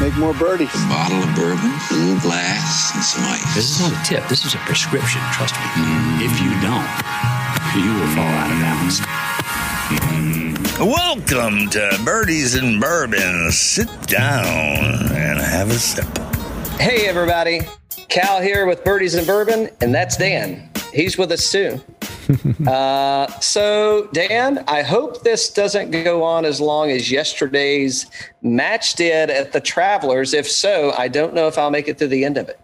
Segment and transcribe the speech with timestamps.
[0.00, 0.74] make more birdies.
[0.74, 3.54] A bottle of bourbon, a little glass, and some ice.
[3.54, 4.28] This is not a tip.
[4.28, 5.20] This is a prescription.
[5.32, 5.60] Trust me.
[5.60, 6.20] Mm.
[6.22, 6.86] If you don't,
[7.76, 9.00] you will fall out of balance.
[10.78, 13.50] Welcome to Birdies and Bourbon.
[13.50, 14.44] Sit down
[15.12, 16.06] and have a sip.
[16.78, 17.60] Hey, everybody.
[18.08, 20.70] Cal here with Birdies and Bourbon, and that's Dan.
[20.92, 21.80] He's with us too.
[22.66, 28.06] uh, so, Dan, I hope this doesn't go on as long as yesterday's
[28.42, 30.34] match did at the Travelers.
[30.34, 32.60] If so, I don't know if I'll make it to the end of it.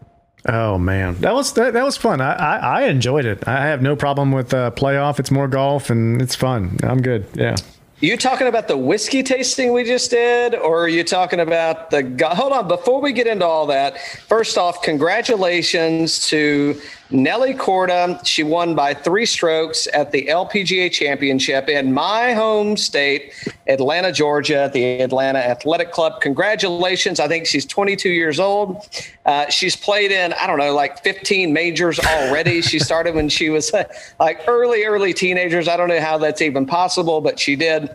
[0.49, 2.21] Oh man, that was that, that was fun.
[2.21, 3.47] I, I, I enjoyed it.
[3.47, 5.21] I have no problem with uh, playoff.
[5.21, 6.79] It's more golf and it's fun.
[6.83, 7.27] I'm good.
[7.35, 7.55] Yeah.
[8.03, 12.03] You talking about the whiskey tasting we just did, or are you talking about the?
[12.35, 16.81] Hold on, before we get into all that, first off, congratulations to
[17.13, 23.33] Nelly Korda, She won by three strokes at the LPGA Championship in my home state,
[23.67, 26.21] Atlanta, Georgia, at the Atlanta Athletic Club.
[26.21, 27.21] Congratulations!
[27.21, 28.89] I think she's 22 years old.
[29.27, 32.63] Uh, she's played in I don't know like 15 majors already.
[32.63, 33.73] she started when she was
[34.21, 35.69] like early, early teenagers.
[35.69, 37.95] I don't know how that's even possible, but she did.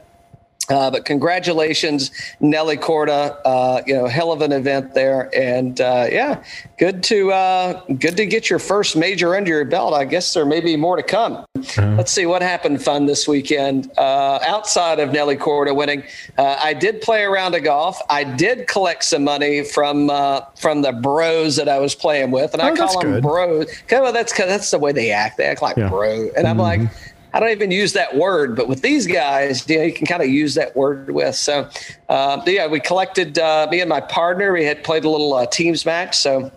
[0.70, 3.38] Uh, but congratulations, Nelly Korda.
[3.46, 6.44] Uh, you know, hell of an event there, and uh, yeah,
[6.78, 9.94] good to uh, good to get your first major under your belt.
[9.94, 11.46] I guess there may be more to come.
[11.78, 16.04] Let's see what happened fun this weekend uh, outside of Nelly Korda winning.
[16.38, 18.02] Uh, I did play a round of golf.
[18.10, 20.10] I did collect some money from
[20.58, 23.24] from the bros that I was playing with, and oh, I call them good.
[23.24, 23.68] bros.
[23.90, 25.38] Well, that's that's the way they act.
[25.38, 25.88] They act like yeah.
[25.88, 26.46] bro, and mm-hmm.
[26.46, 26.82] I'm like
[27.38, 30.24] I don't even use that word, but with these guys, you, know, you can kind
[30.24, 31.36] of use that word with.
[31.36, 31.70] So,
[32.10, 34.52] uh, yeah, we collected uh, me and my partner.
[34.54, 36.18] We had played a little uh, teams match.
[36.18, 36.52] So,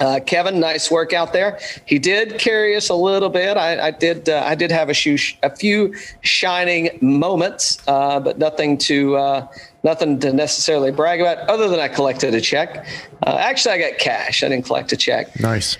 [0.00, 1.60] uh, Kevin, nice work out there.
[1.86, 3.56] He did carry us a little bit.
[3.56, 4.28] I, I did.
[4.28, 9.46] Uh, I did have a, few, a few shining moments, uh, but nothing to
[9.84, 11.48] nothing to necessarily brag about.
[11.48, 12.84] Other than I collected a check.
[13.24, 14.42] actually, I got cash.
[14.42, 15.38] I didn't collect a check.
[15.38, 15.78] Nice.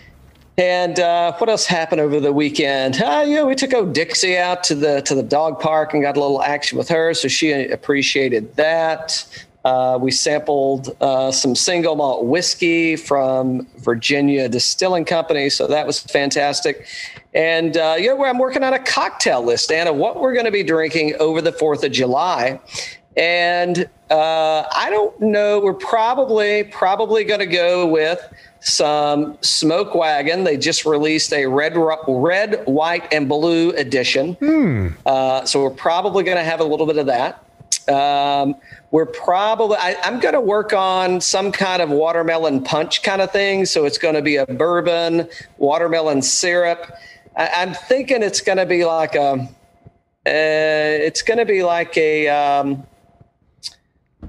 [0.58, 3.00] And uh, what else happened over the weekend?
[3.00, 6.02] Uh, you know, we took old Dixie out to the to the dog park and
[6.02, 9.24] got a little action with her, so she appreciated that.
[9.64, 16.00] Uh, we sampled uh, some single malt whiskey from Virginia Distilling Company, so that was
[16.00, 16.86] fantastic.
[17.34, 20.50] And uh, you know, I'm working on a cocktail list, Anna, what we're going to
[20.50, 22.58] be drinking over the Fourth of July.
[23.18, 25.58] And uh, I don't know.
[25.58, 28.20] We're probably probably going to go with
[28.60, 30.44] some Smoke Wagon.
[30.44, 34.34] They just released a red, red, white, and blue edition.
[34.34, 34.88] Hmm.
[35.04, 37.44] Uh, so we're probably going to have a little bit of that.
[37.88, 38.54] Um,
[38.90, 43.32] we're probably I, am going to work on some kind of watermelon punch kind of
[43.32, 43.66] thing.
[43.66, 46.92] So it's going to be a bourbon watermelon syrup.
[47.36, 49.48] I, am thinking it's going to be like a.
[50.26, 52.28] Uh, it's going to be like a.
[52.28, 52.86] Um,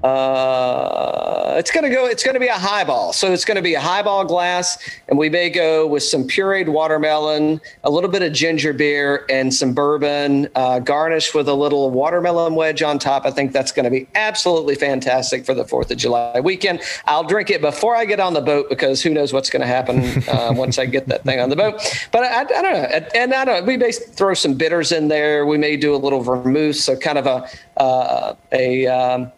[0.02, 3.12] uh, it's going to go, it's going to be a highball.
[3.12, 4.78] So it's going to be a highball glass,
[5.08, 9.52] and we may go with some pureed watermelon, a little bit of ginger beer, and
[9.52, 13.26] some bourbon, uh, garnished with a little watermelon wedge on top.
[13.26, 16.80] I think that's going to be absolutely fantastic for the 4th of July weekend.
[17.06, 19.66] I'll drink it before I get on the boat because who knows what's going to
[19.66, 21.74] happen uh, once I get that thing on the boat.
[22.12, 23.08] But I, I, don't know.
[23.14, 23.66] And I don't know.
[23.66, 25.44] We may throw some bitters in there.
[25.44, 26.76] We may do a little vermouth.
[26.76, 27.46] So kind of a,
[27.76, 29.32] uh, a, um,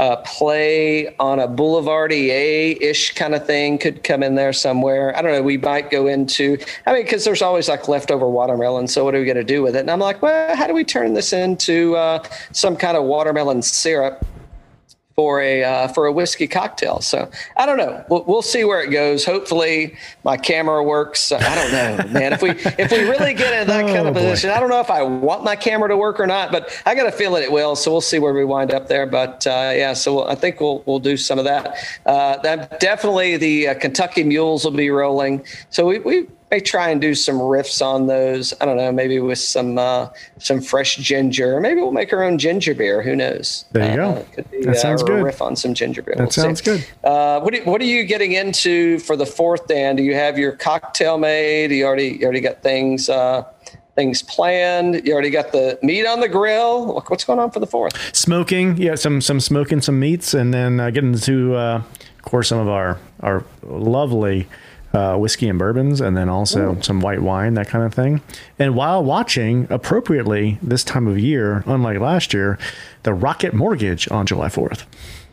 [0.00, 5.16] uh, play on a boulevardier ish kind of thing could come in there somewhere.
[5.16, 5.42] I don't know.
[5.42, 8.88] We might go into, I mean, because there's always like leftover watermelon.
[8.88, 9.80] So what are we going to do with it?
[9.80, 13.62] And I'm like, well, how do we turn this into uh, some kind of watermelon
[13.62, 14.24] syrup?
[15.16, 17.00] For a uh, for a whiskey cocktail.
[17.00, 18.04] So I don't know.
[18.08, 19.24] We'll, we'll, see where it goes.
[19.24, 21.32] Hopefully my camera works.
[21.32, 22.32] I don't know, man.
[22.32, 24.80] If we if we really get in that oh, kind of position, I don't know
[24.80, 27.52] if I want my camera to work or not, but I got a feeling it
[27.52, 27.76] will.
[27.76, 29.06] So we'll see where we wind up there.
[29.06, 31.76] But uh, yeah, so I think we'll we'll do some of that.
[32.04, 35.44] Uh, that definitely the uh, Kentucky Mules will be rolling.
[35.70, 38.54] So we we may try and do some riffs on those.
[38.60, 41.60] I don't know, maybe with some uh, some fresh ginger.
[41.60, 43.02] Maybe we'll make our own ginger beer.
[43.02, 43.64] Who knows?
[43.72, 44.42] There you uh, go.
[44.50, 45.24] Be, that sounds uh, good.
[45.24, 46.14] Riff on some ginger beer.
[46.16, 46.78] That we'll sounds see.
[46.78, 46.86] good.
[47.02, 49.96] Uh, what, what are you getting into for the fourth, Dan?
[49.96, 51.72] Do you have your cocktail made?
[51.72, 53.42] You already you already got things uh,
[53.96, 55.04] things planned.
[55.04, 56.94] You already got the meat on the grill.
[57.08, 57.94] What's going on for the fourth?
[58.14, 61.82] Smoking, yeah, some some smoking some meats, and then uh, getting to, uh,
[62.18, 64.46] of course, some of our our lovely
[64.94, 66.82] uh, whiskey and bourbons, and then also Ooh.
[66.82, 68.22] some white wine, that kind of thing.
[68.58, 72.58] And while watching appropriately this time of year, unlike last year,
[73.02, 74.84] the Rocket Mortgage on July 4th.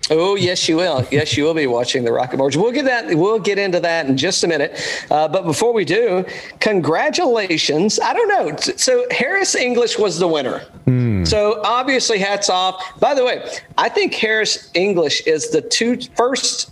[0.10, 1.06] Oh yes, you will.
[1.12, 2.58] Yes, you will be watching the Rocket Mortgage.
[2.58, 3.16] We'll get that.
[3.16, 4.78] We'll get into that in just a minute.
[5.10, 6.26] Uh, but before we do,
[6.60, 8.00] congratulations.
[8.00, 8.58] I don't know.
[8.58, 10.66] So Harris English was the winner.
[10.86, 11.26] Mm.
[11.26, 13.00] So obviously, hats off.
[13.00, 13.48] By the way,
[13.78, 16.72] I think Harris English is the two first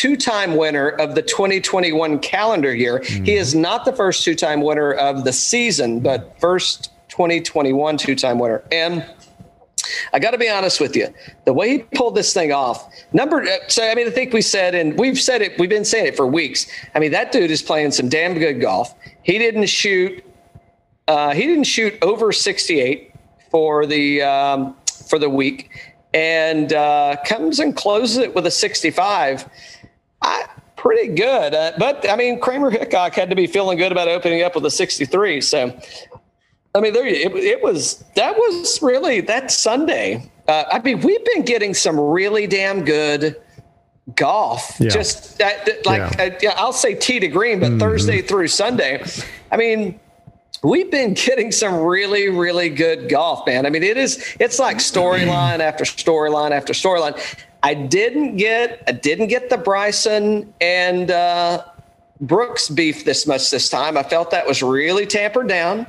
[0.00, 3.00] two-time winner of the 2021 calendar year.
[3.00, 3.26] Mm.
[3.26, 8.62] He is not the first two-time winner of the season, but first 2021 two-time winner.
[8.72, 9.04] And
[10.14, 11.08] I got to be honest with you.
[11.44, 13.42] The way he pulled this thing off, number.
[13.42, 15.58] Uh, so I mean, I think we said, and we've said it.
[15.58, 16.66] We've been saying it for weeks.
[16.94, 18.94] I mean, that dude is playing some damn good golf.
[19.22, 20.24] He didn't shoot.
[21.08, 23.12] Uh, he didn't shoot over 68
[23.50, 24.76] for the um,
[25.08, 29.46] for the week, and uh, comes and closes it with a 65.
[30.22, 30.46] I,
[30.76, 31.54] pretty good.
[31.54, 34.64] Uh, but I mean, Kramer Hickok had to be feeling good about opening up with
[34.64, 35.40] a 63.
[35.40, 35.78] So
[36.74, 38.04] I mean, there it, it was.
[38.14, 40.30] That was really that Sunday.
[40.46, 43.40] Uh, I mean, we've been getting some really damn good
[44.14, 44.76] golf.
[44.78, 44.90] Yeah.
[44.90, 45.50] Just uh,
[45.84, 46.50] like yeah.
[46.50, 47.78] uh, I'll say tee to green, but mm-hmm.
[47.78, 49.04] Thursday through Sunday.
[49.50, 49.98] I mean,
[50.62, 53.66] we've been getting some really, really good golf, man.
[53.66, 54.36] I mean, it is.
[54.38, 57.18] It's like storyline after storyline after storyline.
[57.62, 58.82] I didn't get.
[58.86, 61.64] I didn't get the Bryson and uh,
[62.20, 63.96] Brooks beef this much this time.
[63.96, 65.86] I felt that was really tampered down.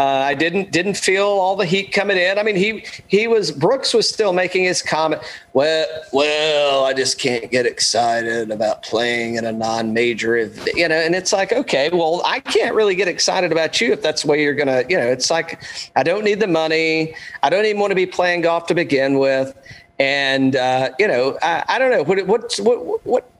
[0.00, 2.38] Uh, I didn't didn't feel all the heat coming in.
[2.38, 5.20] I mean, he he was Brooks was still making his comment.
[5.52, 10.94] Well, well, I just can't get excited about playing in a non-major, you know.
[10.94, 14.28] And it's like, okay, well, I can't really get excited about you if that's the
[14.28, 15.06] way you're gonna, you know.
[15.06, 15.62] It's like
[15.96, 17.14] I don't need the money.
[17.42, 19.54] I don't even want to be playing golf to begin with.
[20.00, 23.30] And uh, you know, I, I don't know what what what what.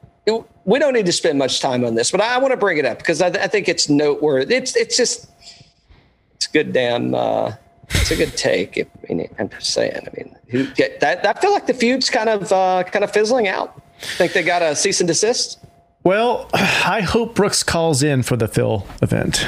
[0.63, 2.85] We don't need to spend much time on this, but I want to bring it
[2.85, 4.53] up because I, I think it's noteworthy.
[4.53, 5.27] It's it's just
[6.35, 7.15] it's good damn.
[7.15, 7.53] Uh,
[7.89, 8.77] it's a good take.
[8.77, 9.95] I mean, I'm just saying.
[9.95, 10.65] I mean, who,
[10.99, 13.81] that I feel like the feud's kind of uh, kind of fizzling out.
[13.99, 15.57] Think they got a cease and desist?
[16.03, 19.45] Well, I hope Brooks calls in for the Phil event.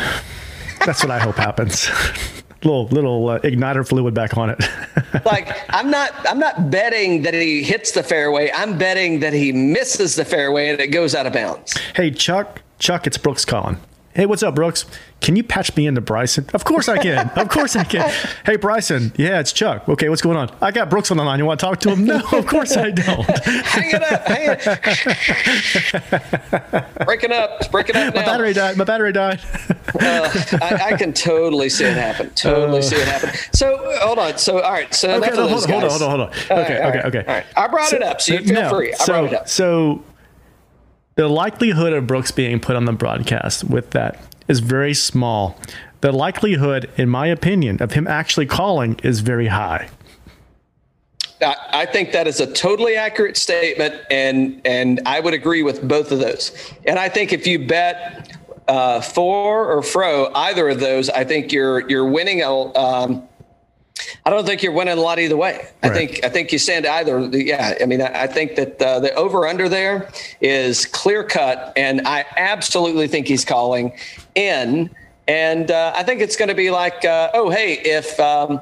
[0.84, 1.90] That's what I hope happens.
[2.66, 4.64] little little uh, igniter fluid back on it.
[5.26, 8.52] like I'm not I'm not betting that he hits the fairway.
[8.54, 11.78] I'm betting that he misses the fairway and it goes out of bounds.
[11.96, 13.78] Hey Chuck, Chuck, it's Brooks calling.
[14.16, 14.86] Hey, what's up, Brooks?
[15.22, 16.46] Can you patch me into Bryson?
[16.54, 17.30] Of course I can.
[17.30, 18.12] Of course I can.
[18.46, 19.12] Hey, Bryson.
[19.16, 19.90] Yeah, it's Chuck.
[19.90, 20.52] Okay, what's going on?
[20.62, 21.40] I got Brooks on the line.
[21.40, 22.06] You want to talk to him?
[22.06, 23.24] No, of course I don't.
[23.46, 24.28] hang it up.
[24.28, 24.66] Hang it.
[27.06, 27.52] breaking up.
[27.60, 28.14] It's breaking up.
[28.14, 28.20] Now.
[28.22, 28.78] My battery died.
[28.78, 29.40] My battery died.
[30.00, 30.30] uh,
[30.62, 32.30] I, I, can totally see it happen.
[32.32, 33.32] Totally uh, see it happen.
[33.54, 34.38] So hold on.
[34.38, 34.94] So all right.
[34.94, 35.90] So okay, no, hold, on, hold on.
[35.90, 36.10] Hold on.
[36.10, 36.28] Hold on.
[36.28, 36.62] Okay.
[36.62, 36.82] okay.
[36.82, 37.20] Right, okay.
[37.20, 37.46] All right.
[37.56, 38.94] I brought so, it up, so you feel no, free.
[38.94, 39.50] I so, brought it up.
[39.50, 40.04] So
[41.16, 45.58] the likelihood of Brooks being put on the broadcast with that is very small.
[46.02, 49.90] The likelihood, in my opinion, of him actually calling is very high.
[51.42, 56.12] I think that is a totally accurate statement, and and I would agree with both
[56.12, 56.52] of those.
[56.86, 58.38] And I think if you bet
[58.68, 62.78] uh, for or fro either of those, I think you're you're winning a.
[62.78, 63.28] Um,
[64.26, 65.68] I don't think you're winning a lot either way.
[65.82, 65.92] Right.
[65.92, 67.20] I think I think you stand either.
[67.32, 70.10] Yeah, I mean, I, I think that uh, the over under there
[70.42, 73.98] is clear cut, and I absolutely think he's calling
[74.36, 74.90] in.
[75.28, 78.60] And uh, I think it's going to be like, uh, oh, hey, if um,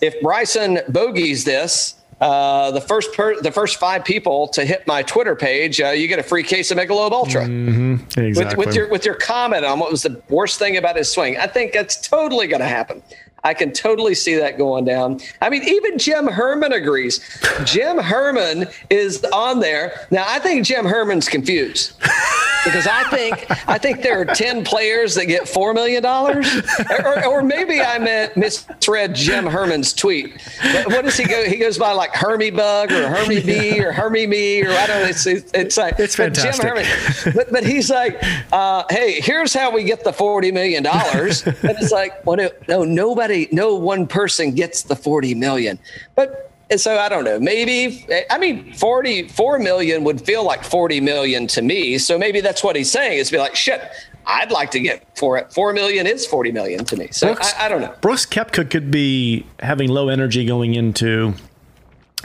[0.00, 5.02] if Bryson bogeys this, uh, the first per- the first five people to hit my
[5.02, 7.46] Twitter page, uh, you get a free case of Michelob Ultra.
[7.46, 8.20] Mm-hmm.
[8.20, 8.56] Exactly.
[8.56, 11.36] With, with, your with your comment on what was the worst thing about his swing.
[11.36, 13.02] I think that's totally going to happen.
[13.44, 15.20] I can totally see that going down.
[15.40, 17.20] I mean, even Jim Herman agrees.
[17.64, 20.06] Jim Herman is on there.
[20.12, 21.92] Now, I think Jim Herman's confused
[22.64, 26.04] because I think I think there are 10 players that get $4 million.
[26.06, 30.40] Or, or maybe I meant misread Jim Herman's tweet.
[30.62, 31.44] But what does he go?
[31.44, 35.02] He goes by like Hermie Bug or Hermie B or Hermie Me or I don't
[35.02, 35.08] know.
[35.08, 36.62] It's, it's like, it's fantastic.
[36.62, 37.34] Jim Herman.
[37.34, 40.86] But, but he's like, uh, hey, here's how we get the $40 million.
[40.86, 45.78] And it's like, well, no, no nobody nobody, no one person gets the 40 million.
[46.14, 51.02] But and so I don't know, maybe, I mean, 44 million would feel like 40
[51.02, 51.98] million to me.
[51.98, 53.82] So maybe that's what he's saying is be like, shit,
[54.26, 55.52] I'd like to get for it.
[55.52, 57.08] 4 million is 40 million to me.
[57.10, 57.94] So Brooks, I, I, don't know.
[58.00, 61.34] Brooks Koepka could be having low energy going into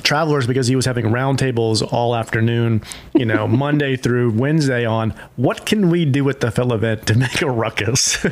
[0.04, 2.84] travelers because he was having roundtables all afternoon,
[3.16, 7.18] you know, Monday through Wednesday on what can we do at the Phil event to
[7.18, 8.26] make a ruckus?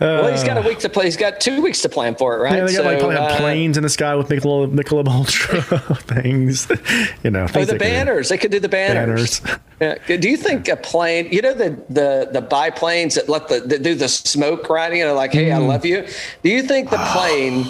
[0.00, 1.04] well, he's got a week to play.
[1.04, 2.54] He's got two weeks to plan for it, right?
[2.54, 5.60] Yeah, they got so, like probably uh, planes in the sky with Michelob, Michelob Ultra
[5.96, 6.66] things.
[7.22, 8.30] You know, oh, the banners.
[8.30, 9.40] They could do the banners.
[9.40, 9.60] banners.
[9.80, 10.16] Yeah.
[10.16, 11.28] Do you think a plane?
[11.30, 14.94] You know the the the biplanes that let the that do the smoke right?
[14.94, 15.54] You know, like, hey, mm.
[15.54, 16.06] I love you.
[16.42, 17.66] Do you think the plane?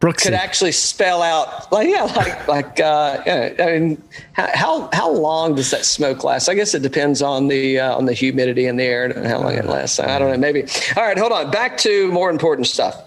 [0.00, 0.24] Brooksy.
[0.24, 4.02] could actually spell out like yeah like like uh yeah, i mean
[4.34, 8.04] how how long does that smoke last i guess it depends on the uh, on
[8.04, 10.64] the humidity in the air and how long it lasts i don't know maybe
[10.96, 13.04] all right hold on back to more important stuff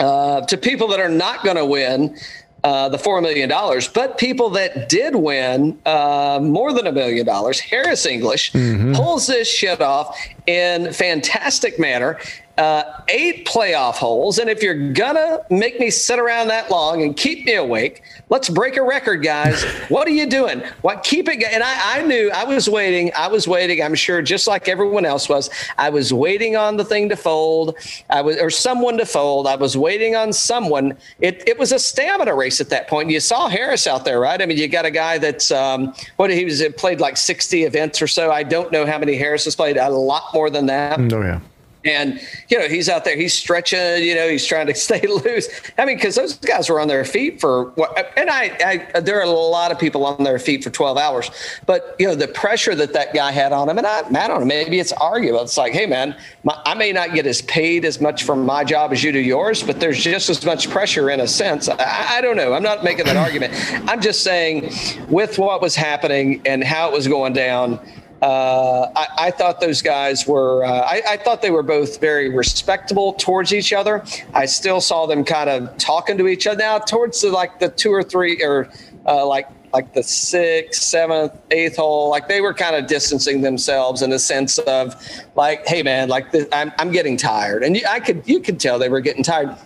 [0.00, 2.16] uh, to people that are not going to win
[2.64, 3.48] uh, the $4 million,
[3.94, 8.52] but people that did win uh, more than a million dollars, Harris English
[8.94, 12.18] pulls this shit off in fantastic manner.
[12.60, 14.38] Uh, eight playoff holes.
[14.38, 18.50] And if you're gonna make me sit around that long and keep me awake, let's
[18.50, 19.64] break a record, guys.
[19.88, 20.62] what are you doing?
[20.82, 21.42] What keep it?
[21.42, 23.12] And I, I knew I was waiting.
[23.16, 23.82] I was waiting.
[23.82, 25.48] I'm sure, just like everyone else was.
[25.78, 27.78] I was waiting on the thing to fold.
[28.10, 29.46] I was, or someone to fold.
[29.46, 30.98] I was waiting on someone.
[31.22, 33.08] It, it was a stamina race at that point.
[33.08, 34.42] You saw Harris out there, right?
[34.42, 38.02] I mean, you got a guy that's um, what he was played like 60 events
[38.02, 38.30] or so.
[38.30, 39.78] I don't know how many Harris has played.
[39.78, 41.00] A lot more than that.
[41.00, 41.40] Oh yeah.
[41.84, 45.48] And, you know, he's out there, he's stretching, you know, he's trying to stay loose.
[45.78, 49.18] I mean, because those guys were on their feet for what, and I, I, there
[49.18, 51.30] are a lot of people on their feet for 12 hours.
[51.66, 54.40] But, you know, the pressure that that guy had on him, and I, I don't
[54.40, 55.42] know, maybe it's arguable.
[55.42, 58.64] It's like, hey, man, my, I may not get as paid as much for my
[58.64, 61.68] job as you do yours, but there's just as much pressure in a sense.
[61.68, 62.52] I, I don't know.
[62.52, 63.54] I'm not making that argument.
[63.88, 64.72] I'm just saying,
[65.08, 67.80] with what was happening and how it was going down,
[68.22, 70.62] uh, I, I, thought those guys were.
[70.64, 74.04] Uh, I, I, thought they were both very respectable towards each other.
[74.34, 76.58] I still saw them kind of talking to each other.
[76.58, 78.68] Now, towards the, like the two or three, or
[79.06, 84.02] uh, like like the sixth, seventh, eighth hole, like they were kind of distancing themselves
[84.02, 84.94] in the sense of
[85.34, 88.78] like, hey man, like the, I'm I'm getting tired, and I could you could tell
[88.78, 89.56] they were getting tired,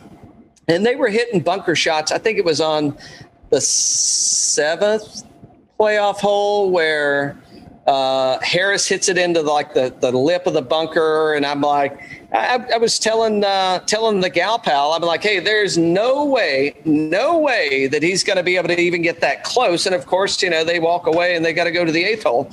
[0.69, 2.13] and they were hitting bunker shots.
[2.13, 2.97] I think it was on
[3.51, 5.25] the seventh
[5.79, 7.37] playoff hole where
[7.87, 11.61] uh, Harris hits it into the, like the, the lip of the bunker, and I'm
[11.61, 12.01] like,
[12.33, 16.75] I, I was telling uh, telling the gal pal, I'm like, hey, there's no way,
[16.85, 19.87] no way that he's going to be able to even get that close.
[19.87, 22.03] And of course, you know, they walk away and they got to go to the
[22.03, 22.51] eighth hole.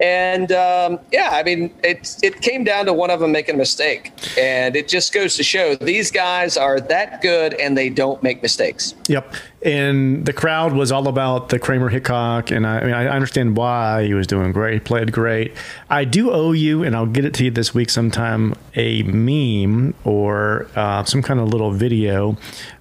[0.00, 3.58] And um, yeah, I mean, it it came down to one of them making a
[3.58, 8.20] mistake, and it just goes to show these guys are that good and they don't
[8.20, 8.96] make mistakes.
[9.06, 13.06] Yep, and the crowd was all about the Kramer Hickok, and I, I mean, I
[13.06, 15.56] understand why he was doing great, he played great.
[15.88, 19.94] I do owe you, and I'll get it to you this week sometime, a meme
[20.02, 22.36] or uh, some kind of little video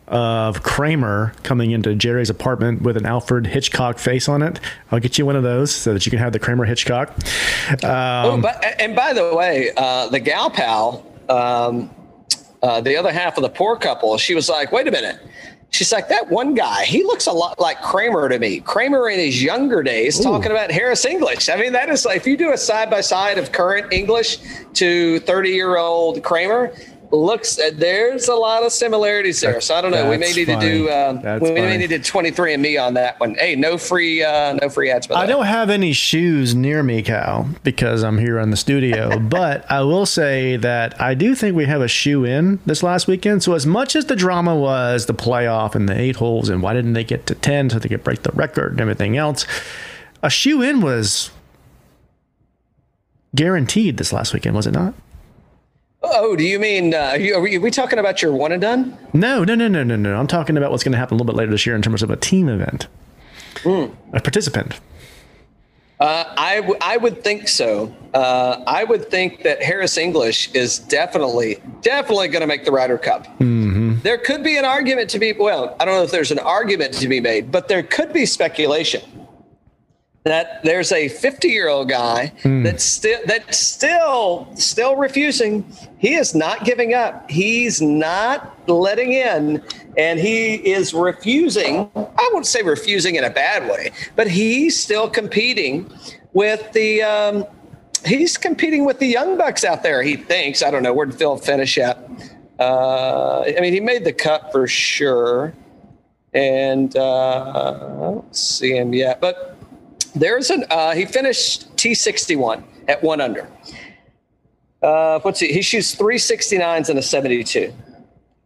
[0.08, 4.60] of Kramer coming into Jerry's apartment with an Alfred Hitchcock face on it.
[4.92, 7.10] I'll get you one of those so that you can have the Kramer Hitchcock.
[7.84, 11.90] Um, oh, but, and by the way, uh, the gal pal, um,
[12.62, 15.20] uh, the other half of the poor couple, she was like, wait a minute.
[15.70, 18.60] She's like, that one guy, he looks a lot like Kramer to me.
[18.60, 20.24] Kramer in his younger days Ooh.
[20.24, 21.50] talking about Harris English.
[21.50, 24.38] I mean, that is like, if you do a side by side of current English
[24.74, 26.72] to 30 year old Kramer,
[27.14, 29.62] looks uh, there's a lot of similarities there.
[29.62, 30.10] So I don't know.
[30.10, 30.60] We may need funny.
[30.60, 33.36] to do uh, we may need to 23 and me on that one.
[33.36, 35.08] Hey, no free uh, no free ads.
[35.08, 39.20] But I don't have any shoes near me, Cal, because I'm here in the studio.
[39.34, 43.08] but I will say that I do think we have a shoe in this last
[43.08, 43.44] weekend.
[43.44, 46.74] So as much as the drama was the playoff and the eight holes and why
[46.74, 49.46] didn't they get to 10 so they could break the record and everything else,
[50.24, 51.30] a shoe in was
[53.36, 54.94] guaranteed this last weekend, was it not?
[56.04, 58.98] Oh, do you mean uh, are, you, are, we, talking about your one and done?
[59.14, 60.16] No, no, no, no, no, no.
[60.16, 62.04] I'm talking about what's going to happen a little bit later this year in terms
[62.04, 62.88] of a team event,
[63.62, 63.96] mm.
[64.12, 64.80] a participant.
[66.00, 67.96] Uh, I, w- I would think so.
[68.14, 72.98] Uh, I would think that Harris English is definitely, definitely going to make the Ryder
[72.98, 73.26] Cup.
[73.40, 74.00] Mm-hmm.
[74.02, 76.94] There could be an argument to be, well, I don't know if there's an argument
[76.96, 79.23] to be made, but there could be speculation
[80.24, 82.64] that there's a 50 year old guy mm.
[82.64, 85.66] that's still that's still still refusing.
[85.98, 87.30] He is not giving up.
[87.30, 89.64] He's not letting in.
[89.98, 95.10] And he is refusing i won't say refusing in a bad way but he's still
[95.10, 95.92] competing
[96.34, 97.46] with the um,
[98.06, 100.64] he's competing with the young bucks out there he thinks.
[100.64, 101.98] I don't know where did phil finish at.
[102.60, 105.54] Uh, i mean he made the cut for sure.
[106.34, 109.53] And uh, i don't see him yet but
[110.16, 113.48] there's an uh, he finished T61 at one under.
[114.82, 115.54] Uh, what's he?
[115.54, 117.74] He shoots 369s and a 72.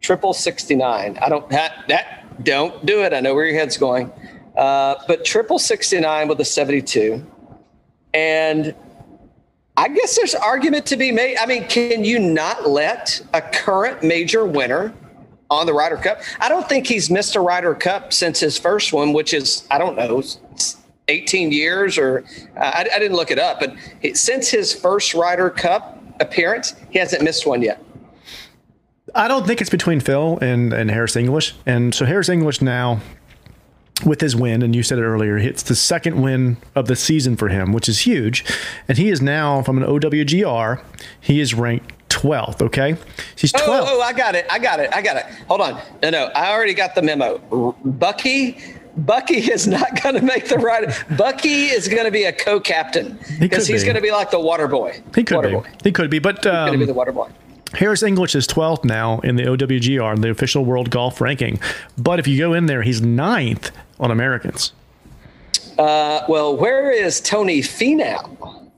[0.00, 1.18] Triple 69.
[1.20, 3.12] I don't that that don't do it.
[3.12, 4.12] I know where your head's going.
[4.56, 7.24] Uh, but triple 69 with a 72.
[8.14, 8.74] And
[9.76, 11.36] I guess there's argument to be made.
[11.38, 14.92] I mean, can you not let a current major winner
[15.50, 16.20] on the Ryder Cup?
[16.40, 19.78] I don't think he's missed a Ryder Cup since his first one, which is I
[19.78, 20.22] don't know
[21.08, 22.24] 18 years, or
[22.56, 23.74] uh, I, I, didn't look it up, but
[24.14, 27.82] since his first Ryder Cup appearance, he hasn't missed one yet.
[29.14, 31.54] I don't think it's between Phil and, and Harris English.
[31.66, 33.00] And so Harris English now,
[34.04, 37.36] with his win, and you said it earlier, it's the second win of the season
[37.36, 38.44] for him, which is huge.
[38.86, 40.82] And he is now from an OWGR,
[41.20, 42.62] he is ranked 12th.
[42.62, 42.96] Okay,
[43.36, 43.66] he's 12th.
[43.66, 44.46] Oh, oh, I got it.
[44.50, 44.90] I got it.
[44.94, 45.24] I got it.
[45.46, 45.80] Hold on.
[46.02, 47.38] No, no, I already got the memo.
[47.84, 48.58] Bucky.
[48.98, 50.92] Bucky is not going to make the right.
[51.16, 54.40] Bucky is going to be a co-captain because could he's going to be like the
[54.40, 55.00] water boy.
[55.14, 55.54] He could water be.
[55.54, 55.66] boy.
[55.84, 57.28] He could be, but Going to be um, the water boy.
[57.74, 61.60] Harris English is 12th now in the OWGR, the official world golf ranking.
[61.98, 64.72] But if you go in there, he's ninth on Americans.
[65.78, 68.68] Uh, well, where is Tony Finau?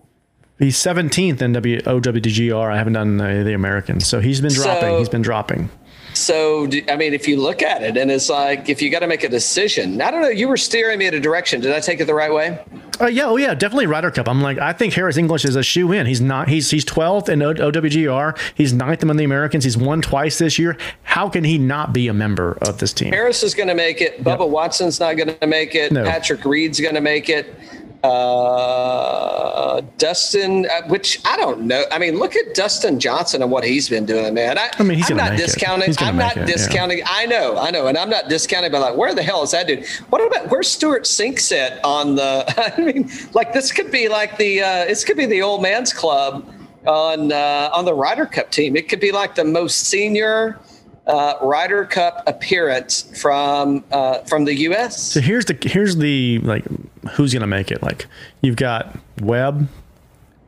[0.58, 2.70] He's 17th in w- OWGR.
[2.70, 4.82] I haven't done uh, the Americans, so he's been dropping.
[4.90, 5.70] So- he's been dropping.
[6.14, 9.06] So, I mean, if you look at it, and it's like if you got to
[9.06, 10.28] make a decision, I don't know.
[10.28, 11.60] You were steering me in a direction.
[11.60, 12.62] Did I take it the right way?
[13.00, 14.28] Uh, yeah, oh yeah, definitely Ryder Cup.
[14.28, 16.06] I'm like, I think Harris English is a shoe in.
[16.06, 16.48] He's not.
[16.48, 18.38] He's he's 12th in o- OWGR.
[18.54, 19.64] He's ninth among the Americans.
[19.64, 20.76] He's won twice this year.
[21.04, 23.12] How can he not be a member of this team?
[23.12, 24.22] Harris is going to make it.
[24.22, 25.92] Bubba Watson's not going to make it.
[25.92, 26.04] No.
[26.04, 27.54] Patrick Reed's going to make it.
[28.02, 31.84] Uh, Dustin, uh, which I don't know.
[31.92, 34.58] I mean, look at Dustin Johnson and what he's been doing, man.
[34.58, 35.94] I, I mean, he's I'm not discounting.
[35.98, 36.46] I'm not it, yeah.
[36.46, 37.02] discounting.
[37.04, 38.72] I know, I know, and I'm not discounting.
[38.72, 39.86] But like, where the hell is that dude?
[40.08, 42.44] What about where's Stewart Cink at on the?
[42.78, 44.62] I mean, like this could be like the.
[44.62, 46.50] Uh, this could be the old man's club
[46.86, 48.76] on uh, on the Ryder Cup team.
[48.76, 50.58] It could be like the most senior
[51.06, 55.02] uh, Ryder Cup appearance from uh, from the U.S.
[55.02, 56.64] So here's the here's the like
[57.12, 57.82] who's gonna make it.
[57.82, 58.06] Like
[58.40, 59.68] you've got Webb,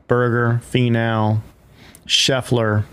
[0.08, 1.40] Berger, Finau,
[2.06, 2.84] Scheffler.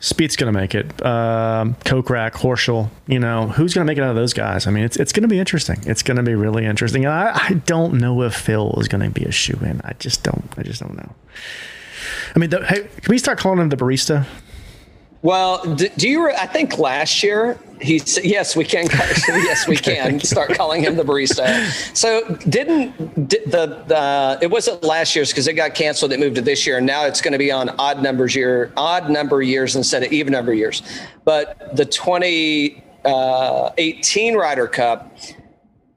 [0.00, 0.86] Spieth's gonna make it.
[1.04, 2.88] Um, Kokrak, Horschel.
[3.08, 4.66] You know who's gonna make it out of those guys?
[4.66, 5.82] I mean, it's it's gonna be interesting.
[5.86, 7.04] It's gonna be really interesting.
[7.04, 9.80] And I, I don't know if Phil is gonna be a shoe in.
[9.84, 10.52] I just don't.
[10.56, 11.12] I just don't know.
[12.34, 14.24] I mean, the, hey, can we start calling him the barista?
[15.22, 16.26] Well, do, do you?
[16.26, 18.86] Re- I think last year he said, "Yes, we can."
[19.28, 21.66] yes, we can start calling him the barista.
[21.96, 26.12] So didn't di- the the it wasn't last year's because it got canceled.
[26.12, 28.72] It moved to this year, and now it's going to be on odd numbers year,
[28.76, 30.82] odd number years instead of even number years.
[31.24, 35.12] But the 2018 uh, Ryder Cup.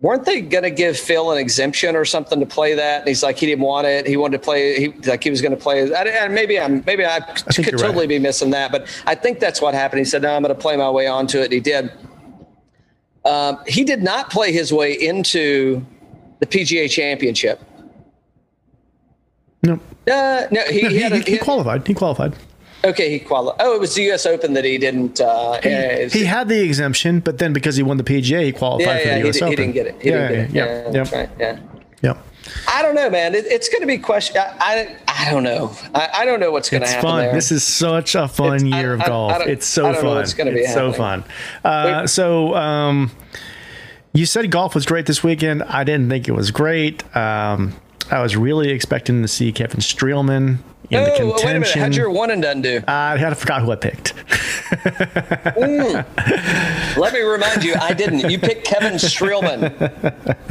[0.01, 2.99] Weren't they going to give Phil an exemption or something to play that?
[3.01, 4.07] And he's like, he didn't want it.
[4.07, 4.79] He wanted to play.
[4.79, 5.93] He like he was going to play.
[5.93, 8.09] I, I- maybe I'm maybe I, think could totally right.
[8.09, 9.99] be missing that, but I think that's what happened.
[9.99, 11.91] He said, "No, I'm going to play my way onto it." And he did.
[13.25, 15.85] Um, he did not play his way into
[16.39, 17.61] the PGA Championship.
[19.61, 19.73] No,
[20.11, 21.85] Uh, no, he, no he he, a, he, he qualified.
[21.87, 22.33] He qualified.
[22.83, 23.09] Okay.
[23.09, 23.61] He qualified.
[23.65, 24.25] Oh, it was the U.S.
[24.25, 25.19] Open that he didn't.
[25.21, 28.85] Uh, eh, He had the exemption, but then because he won the PGA, he qualified
[28.87, 29.49] yeah, for yeah, the US Open.
[29.49, 30.01] he didn't get it.
[30.01, 30.55] He yeah, didn't get it.
[30.55, 31.29] yeah, Yeah, yeah, yeah, right.
[31.39, 31.59] Yeah.
[32.01, 32.17] yeah.
[32.67, 33.35] I don't know, man.
[33.35, 34.37] It, it's going to be question.
[34.37, 35.71] I, I I don't know.
[35.93, 37.21] I, I don't know what's going to happen fun.
[37.25, 37.33] there.
[37.33, 39.41] This is such a fun It's- year of I- I golf.
[39.47, 40.21] it's so I don't know fun.
[40.23, 41.23] it's gonna be it's so fun.
[41.63, 43.11] Uh, so, um,
[44.13, 45.61] you said golf was great this weekend.
[45.63, 47.03] I didn't think it was great.
[47.15, 47.75] Um,
[48.09, 50.57] I was really expecting to see Kevin Streelman
[50.91, 51.39] in oh, the wait a minute.
[51.39, 51.81] contention.
[51.81, 52.83] How'd your one and done do?
[52.87, 54.13] I had forgot who I picked.
[56.97, 58.29] Let me remind you, I didn't.
[58.29, 59.71] You picked Kevin Streelman.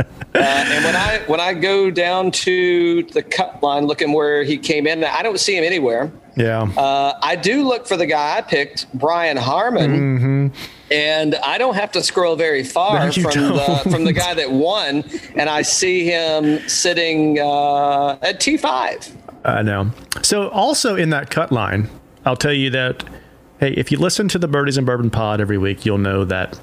[0.33, 4.59] Uh, and when I when I go down to the cut line, looking where he
[4.59, 6.13] came in, I don't see him anywhere.
[6.37, 6.63] Yeah.
[6.77, 10.53] Uh, I do look for the guy I picked, Brian Harmon,
[10.91, 13.91] and I don't have to scroll very far from the don't.
[13.91, 15.03] from the guy that won,
[15.35, 19.11] and I see him sitting uh, at T five.
[19.45, 19.91] I know.
[20.23, 21.89] So also in that cut line,
[22.25, 23.05] I'll tell you that
[23.61, 26.59] hey, if you listen to the Birdies and Bourbon Pod every week, you'll know that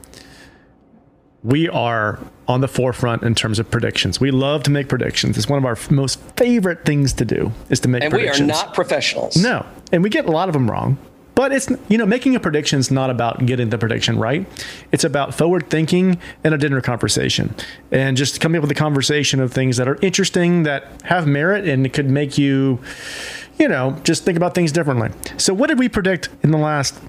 [1.44, 4.20] we are on the forefront in terms of predictions.
[4.20, 5.38] We love to make predictions.
[5.38, 8.40] It's one of our most favorite things to do is to make predictions.
[8.40, 9.38] And we are not professionals.
[9.38, 10.98] No, and we get a lot of them wrong.
[11.38, 14.44] But it's you know making a prediction is not about getting the prediction right.
[14.92, 17.54] It's about forward thinking and a dinner conversation,
[17.92, 21.68] and just coming up with a conversation of things that are interesting, that have merit,
[21.68, 22.80] and it could make you,
[23.60, 25.12] you know, just think about things differently.
[25.38, 27.00] So, what did we predict in the last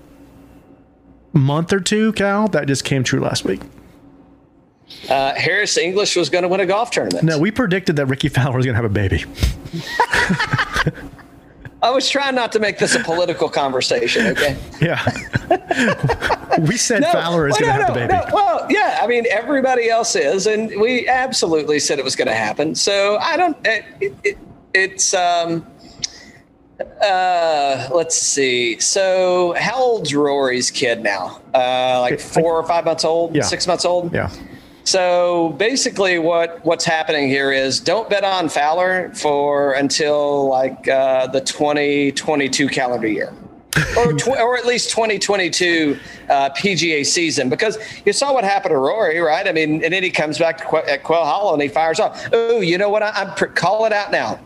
[1.33, 2.49] month or two, Cal?
[2.49, 3.63] That just came true last week.
[5.09, 7.25] Uh, Harris English was going to win a golf tournament.
[7.25, 9.25] No, we predicted that Rickie Fowler was going to have a baby.
[11.81, 14.27] I was trying not to make this a political conversation.
[14.29, 14.57] Okay.
[14.81, 15.03] Yeah,
[16.61, 18.31] we said Fowler is well, going to no, have the no, baby.
[18.31, 18.35] no.
[18.35, 19.01] Well, yeah.
[19.03, 22.77] I mean, everybody else is, and we absolutely said it was going to happen.
[22.77, 23.57] So I don't.
[23.65, 23.85] It,
[24.23, 24.39] it,
[24.73, 25.67] it's um.
[27.03, 28.79] Uh, let's see.
[28.79, 31.41] So, how old's Rory's kid now?
[31.53, 33.43] Uh, like four or five months old, Yeah.
[33.43, 34.15] six months old.
[34.15, 34.31] Yeah.
[34.89, 41.27] So basically, what what's happening here is don't bet on Fowler for until like uh,
[41.27, 43.35] the 2022 calendar year.
[43.99, 45.99] or tw- or at least 2022
[46.31, 49.47] uh, PGA season because you saw what happened to Rory, right?
[49.47, 52.01] I mean, and then he comes back to Qu- at Quail Hollow and he fires
[52.01, 52.27] off.
[52.33, 53.03] Oh, you know what?
[53.03, 54.41] I, I'm pr- call it out now.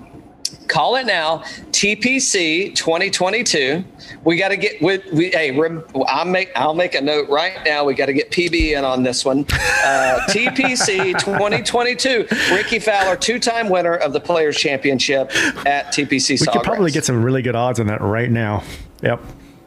[0.69, 1.39] Call it now.
[1.71, 3.85] TPC 2022.
[4.25, 5.31] We got to get with we.
[5.31, 5.59] Hey,
[6.07, 7.85] I'll make I'll make a note right now.
[7.85, 9.41] We got to get PB in on this one.
[9.51, 12.27] Uh, TPC 2022.
[12.55, 15.31] Rickie Fowler, two-time winner of the Players Championship
[15.67, 16.41] at TPC.
[16.41, 18.63] We could probably get some really good odds on that right now.
[19.03, 19.21] Yep.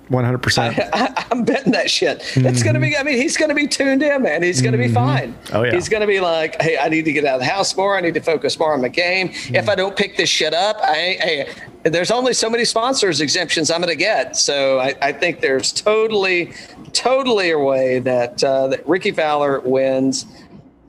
[0.07, 0.79] One hundred percent.
[0.93, 2.21] I'm betting that shit.
[2.35, 2.95] It's gonna be.
[2.95, 4.43] I mean, he's gonna be tuned in, man.
[4.43, 5.35] He's gonna be fine.
[5.51, 5.73] Oh, yeah.
[5.73, 7.97] He's gonna be like, hey, I need to get out of the house more.
[7.97, 9.29] I need to focus more on my game.
[9.29, 9.55] Mm-hmm.
[9.55, 11.49] If I don't pick this shit up, I, hey,
[11.83, 14.37] there's only so many sponsors exemptions I'm gonna get.
[14.37, 16.53] So I, I think there's totally,
[16.93, 20.27] totally a way that uh, that Rickie Fowler wins.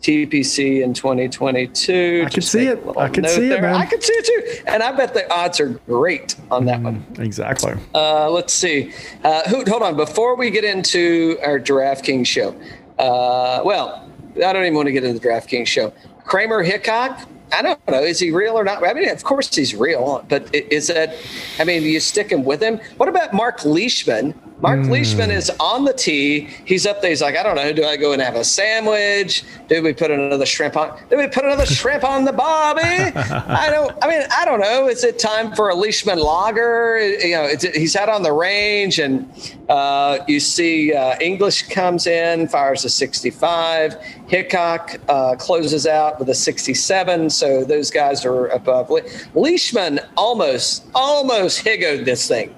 [0.07, 2.23] TPC in 2022.
[2.23, 2.81] I could Just see it.
[2.97, 3.75] I could note see it, man.
[3.75, 7.05] I could see it too, and I bet the odds are great on that one.
[7.19, 7.75] Exactly.
[7.93, 8.93] Uh, let's see.
[9.25, 9.97] Uh, who, hold on.
[9.97, 12.55] Before we get into our DraftKings show,
[13.01, 15.93] uh, well, I don't even want to get into the DraftKings show.
[16.25, 18.03] Kramer Hickok, I don't know.
[18.03, 18.87] Is he real or not?
[18.87, 21.17] I mean, of course he's real, but is that,
[21.59, 22.79] I mean, you sticking with him?
[22.97, 24.41] What about Mark Leishman?
[24.61, 26.49] Mark Leishman is on the tee.
[26.65, 27.11] He's up there.
[27.11, 27.75] He's like, I don't know.
[27.75, 29.45] Do I go and have a sandwich?
[29.69, 30.99] Do we put another shrimp on?
[31.11, 32.81] Do we put another shrimp on the bobby?
[32.81, 33.93] I don't.
[34.03, 34.89] I mean, I don't know.
[34.89, 36.99] Is it time for a Leishman lager?
[36.99, 39.31] You know, it's, he's out on the range, and
[39.69, 43.95] uh, you see uh, English comes in, fires a 65.
[44.27, 47.29] Hickok uh, closes out with a 67.
[47.29, 48.89] So those guys are above.
[48.89, 49.03] Le-
[49.35, 52.55] Leishman almost, almost higgoed this thing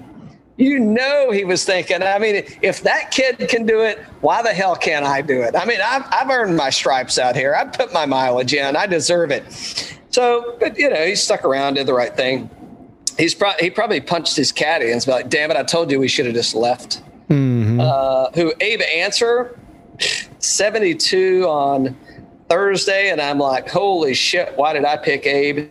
[0.59, 4.53] you know he was thinking i mean if that kid can do it why the
[4.53, 5.55] hell can't i do it?
[5.55, 7.55] I mean i've, I've earned my stripes out here.
[7.55, 8.75] I've put my mileage in.
[8.75, 9.51] I deserve it.
[10.09, 12.49] So but you know he stuck around did the right thing.
[13.17, 15.99] He's pro- he probably punched his caddy and was like damn it i told you
[15.99, 17.01] we should have just left.
[17.79, 19.57] Uh, who Abe Ancer
[20.39, 21.95] 72 on
[22.49, 25.69] thursday and i'm like holy shit why did i pick abe?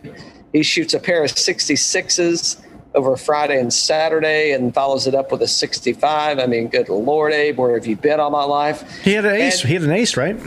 [0.53, 2.63] He shoots a pair of 66s
[2.95, 6.39] over Friday and Saturday and follows it up with a 65.
[6.39, 8.83] I mean, good Lord, Abe, where have you been all my life?
[9.03, 9.61] He had an ace.
[9.61, 10.37] And- he had an ace, right?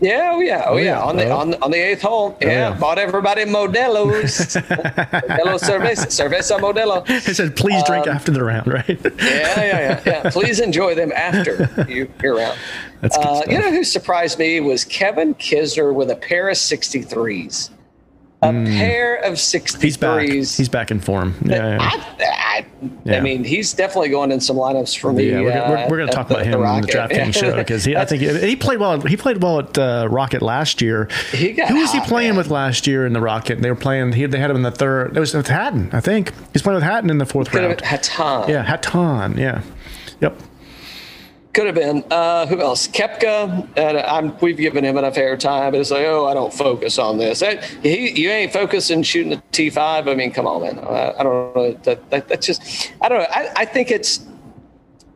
[0.00, 0.84] Yeah, oh yeah, oh, yeah.
[0.84, 1.02] yeah.
[1.02, 1.38] On the Oh.
[1.38, 2.38] on on the eighth hole.
[2.40, 2.78] Yeah, yeah.
[2.78, 4.54] bought everybody Modelo's.
[4.56, 7.04] Modelo cerveza, cerveza Modelo.
[7.08, 8.86] He said, "Please drink Um, after the round." Right?
[9.02, 10.30] Yeah, yeah, yeah, yeah.
[10.30, 12.56] Please enjoy them after you, you're around.
[13.00, 17.70] That's Uh, you know who surprised me was Kevin Kisner with a pair of 63s.
[18.40, 19.74] A pair of 63s.
[19.74, 19.80] Hmm.
[19.80, 20.22] He's back.
[20.28, 21.34] He's back in form.
[21.44, 21.56] Yeah.
[21.56, 21.78] yeah.
[21.80, 22.66] I, I,
[23.04, 23.16] Yeah.
[23.16, 25.28] I mean, he's definitely going in some lineups for me.
[25.30, 26.64] Yeah, we're, gonna- we're, uh, we're going to talk the- about the him in the
[26.64, 26.90] Rocket.
[27.10, 29.00] DraftKings show because he, I think he, he played well.
[29.00, 31.08] He played well at uh, Rocket last year.
[31.32, 32.36] He got Who was he playing man.
[32.38, 33.60] with last year in the Rocket?
[33.60, 34.12] They were playing.
[34.12, 35.16] He, they had him in the third.
[35.16, 36.32] It was with Hatton, I think.
[36.52, 37.80] He's playing with Hatton in the fourth round.
[37.80, 38.48] Hatton.
[38.48, 39.36] Yeah, Hatton.
[39.36, 39.62] Yeah.
[40.20, 40.40] Yep.
[41.58, 42.04] Could have been.
[42.08, 42.86] Uh, who else?
[42.86, 43.68] Koepka.
[43.76, 45.72] And I'm, we've given him enough airtime.
[45.72, 47.40] But it's like, oh, I don't focus on this.
[47.40, 50.08] That, he, you ain't focusing shooting a T5.
[50.08, 50.78] I mean, come on, man.
[50.78, 51.72] I, I don't know.
[51.82, 53.26] That, that, that's just, I don't know.
[53.28, 54.24] I, I think it's,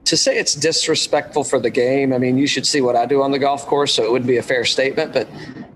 [0.06, 2.12] to say it's disrespectful for the game.
[2.12, 4.26] I mean, you should see what I do on the golf course, so it would
[4.26, 5.12] be a fair statement.
[5.12, 5.28] But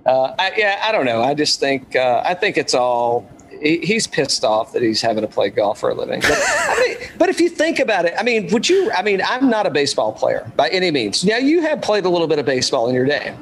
[0.04, 1.22] uh, I, yeah, I don't know.
[1.22, 3.30] I just think uh, I think it's all.
[3.60, 6.20] He- He's pissed off that he's having to play golf for a living.
[6.20, 8.90] But, I mean, but if you think about it, I mean, would you?
[8.92, 11.24] I mean, I'm not a baseball player by any means.
[11.24, 13.34] Now, you have played a little bit of baseball in your day.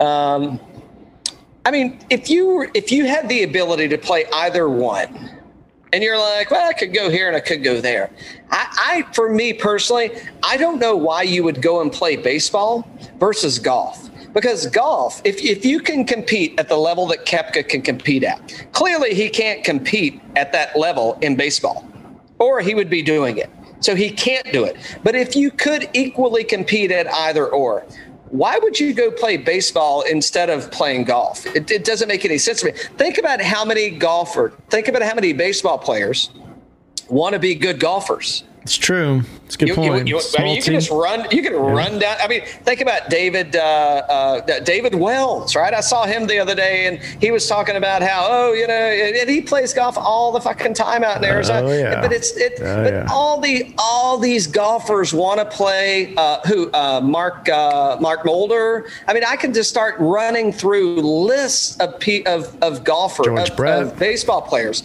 [0.00, 0.60] Um,
[1.64, 5.30] I mean, if you were, if you had the ability to play either one,
[5.92, 8.10] and you're like, well, I could go here and I could go there.
[8.50, 10.10] I, I, for me personally,
[10.42, 12.86] I don't know why you would go and play baseball
[13.20, 14.10] versus golf.
[14.34, 18.66] Because golf, if, if you can compete at the level that Koepka can compete at,
[18.72, 21.88] clearly he can't compete at that level in baseball,
[22.40, 23.48] or he would be doing it.
[23.80, 24.76] So he can't do it.
[25.04, 27.86] But if you could equally compete at either or,
[28.30, 31.46] why would you go play baseball instead of playing golf?
[31.54, 32.72] It, it doesn't make any sense to me.
[32.72, 36.30] Think about how many golfer, think about how many baseball players
[37.08, 38.42] want to be good golfers.
[38.62, 39.22] It's true.
[39.46, 40.08] It's good You, point.
[40.08, 41.26] you, you, I mean, you can just run.
[41.30, 42.16] You can run down.
[42.20, 45.74] I mean, think about David uh, uh, David Wells, right?
[45.74, 48.72] I saw him the other day, and he was talking about how, oh, you know,
[48.72, 51.68] and he plays golf all the fucking time out in Arizona.
[51.68, 52.00] Oh, yeah.
[52.00, 52.54] But it's it.
[52.60, 53.06] Oh, but yeah.
[53.10, 56.14] all the all these golfers want to play.
[56.16, 56.70] Uh, who?
[56.72, 58.88] Uh, Mark uh, Mark Mulder.
[59.06, 63.50] I mean, I can just start running through lists of pe- of of golfer George
[63.50, 64.82] of, of baseball players.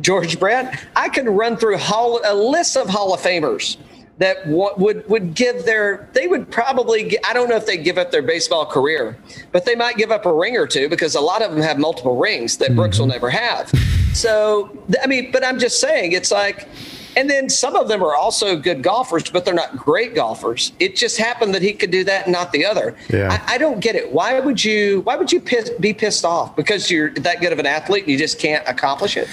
[0.00, 0.84] George Brett.
[0.96, 3.76] I can run through hall, a list of Hall of Famers
[4.20, 8.10] that would would give their they would probably I don't know if they give up
[8.12, 9.18] their baseball career,
[9.50, 11.78] but they might give up a ring or two because a lot of them have
[11.78, 13.12] multiple rings that Brooks will mm-hmm.
[13.12, 13.72] never have.
[14.12, 14.70] So
[15.02, 16.68] I mean, but I'm just saying it's like
[17.16, 20.72] And then some of them are also good golfers, but they're not great golfers.
[20.78, 22.96] It just happened that he could do that and not the other.
[23.08, 23.44] Yeah.
[23.48, 24.12] I, I don't get it.
[24.12, 25.00] Why would you?
[25.02, 28.12] Why would you piss, be pissed off because you're that good of an athlete and
[28.12, 29.28] you just can't accomplish it?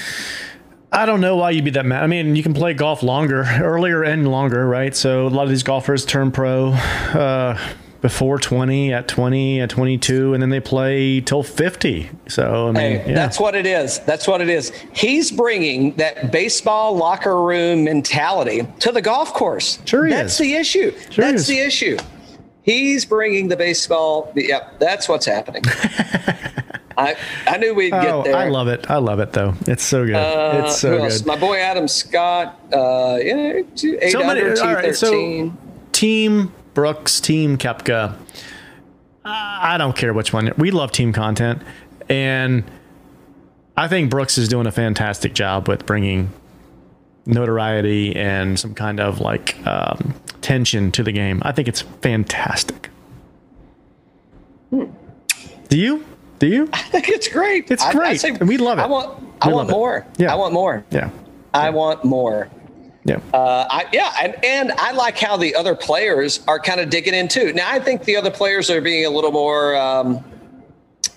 [0.92, 2.04] I don't know why you'd be that mad.
[2.04, 4.96] I mean, you can play golf longer, earlier and longer, right?
[4.96, 7.58] So a lot of these golfers turn pro uh,
[8.00, 12.10] before 20, at 20, at 22, and then they play till 50.
[12.30, 13.16] So, I mean, Hey, yeah.
[13.16, 14.00] that's what it is.
[14.00, 14.72] That's what it is.
[14.94, 19.80] He's bringing that baseball locker room mentality to the golf course.
[19.86, 20.38] Sure That's is.
[20.40, 20.92] the issue.
[21.10, 21.48] Sure that's is.
[21.48, 21.98] the issue.
[22.64, 24.32] He's bringing the baseball.
[24.36, 25.64] Yep, that's what's happening.
[26.98, 27.16] I
[27.48, 28.36] I knew we'd Oh, get there.
[28.36, 28.90] I love it.
[28.90, 29.54] I love it, though.
[29.68, 30.16] It's so good.
[30.16, 31.26] Uh, it's so good.
[31.28, 32.60] My boy Adam Scott.
[32.74, 35.54] Uh, yeah, eight So many- under all right, so-
[35.92, 38.16] team Brooks, team Koepka.
[39.30, 40.52] I don't care which one.
[40.58, 41.62] We love team content,
[42.08, 42.64] and
[43.76, 46.30] I think Brooks is doing a fantastic job with bringing
[47.26, 51.42] notoriety and some kind of like um, tension to the game.
[51.44, 52.90] I think it's fantastic.
[54.72, 56.06] Do you?
[56.40, 56.70] Do you?
[56.74, 57.70] I think it's great.
[57.72, 58.22] It's I- I great.
[58.22, 58.84] say- We love it.
[58.84, 59.24] I want.
[59.42, 59.72] I want love it.
[59.72, 60.08] more.
[60.18, 60.34] Yeah.
[60.34, 60.84] I want more.
[60.90, 61.10] Yeah.
[61.54, 62.50] I want more.
[63.06, 63.20] Yeah.
[63.34, 67.14] Uh, I, yeah, and, and I like how the other players are kind of digging
[67.14, 67.54] in too.
[67.54, 69.76] Now, I think the other players are being a little more.
[69.78, 70.24] Um,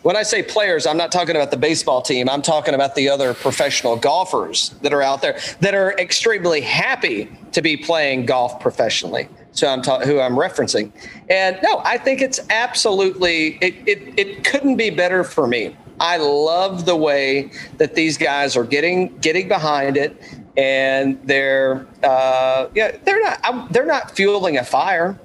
[0.02, 2.28] when I say players, I'm not talking about the baseball team.
[2.28, 7.28] I'm talking about the other professional golfers that are out there that are extremely happy
[7.52, 9.28] to be playing golf professionally.
[9.68, 10.92] I'm ta- who I'm referencing,
[11.28, 14.18] and no, I think it's absolutely it, it.
[14.18, 15.76] It couldn't be better for me.
[16.00, 20.16] I love the way that these guys are getting getting behind it,
[20.56, 25.18] and they're uh, yeah they're not I'm- they're not fueling a fire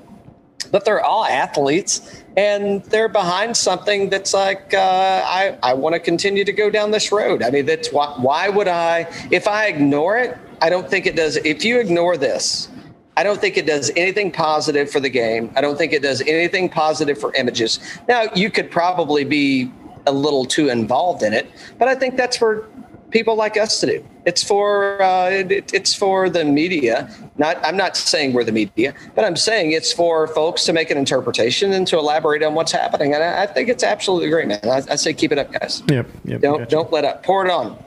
[0.72, 6.00] but they're all athletes and they're behind something that's like uh, I, I want to
[6.00, 9.68] continue to go down this road i mean that's why why would i if i
[9.68, 12.70] ignore it i don't think it does if you ignore this
[13.18, 16.22] i don't think it does anything positive for the game i don't think it does
[16.22, 19.72] anything positive for images now you could probably be
[20.08, 22.68] a little too involved in it but i think that's for
[23.16, 24.06] people like us to do.
[24.26, 27.10] It's for uh, it, it's for the media.
[27.38, 30.92] Not I'm not saying we're the media, but I'm saying it's for folks to make
[30.92, 33.14] an interpretation and to elaborate on what's happening.
[33.14, 34.60] And I, I think it's absolutely great, man.
[34.64, 35.82] I, I say keep it up, guys.
[35.88, 36.08] Yep.
[36.26, 36.42] Yep.
[36.42, 36.72] Don't gotcha.
[36.72, 37.24] don't let up.
[37.24, 37.82] Pour it on.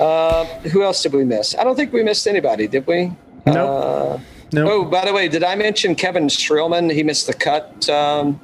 [0.00, 1.54] Uh, who else did we miss?
[1.54, 3.12] I don't think we missed anybody, did we?
[3.46, 4.20] Nope.
[4.52, 4.68] nope.
[4.70, 6.92] Oh, by the way, did I mention Kevin Streelman?
[6.92, 7.88] He missed the cut.
[7.88, 8.40] Um,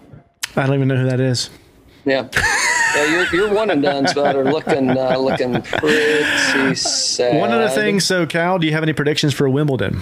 [0.57, 1.51] I don't even know who that is.
[2.05, 2.29] yeah.
[2.95, 7.41] Yeah, your, your one and done's but are looking uh, looking pretty sad.
[7.41, 8.01] One other thing.
[8.01, 9.99] So, Cal, do you have any predictions for Wimbledon?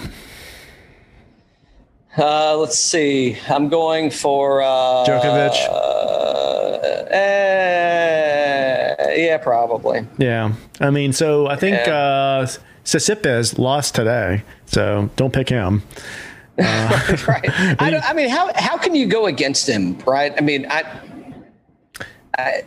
[2.19, 3.39] Uh, let's see.
[3.49, 5.55] I'm going for uh, Djokovic.
[5.71, 10.05] Uh, eh, yeah, probably.
[10.19, 10.53] Yeah.
[10.81, 12.47] I mean, so I think Yeah.
[13.27, 15.83] Uh, lost today, so don't pick him.
[16.59, 17.45] right.
[17.81, 20.33] I, don't, I mean, how how can you go against him, right?
[20.37, 21.01] I mean, I.
[22.37, 22.63] I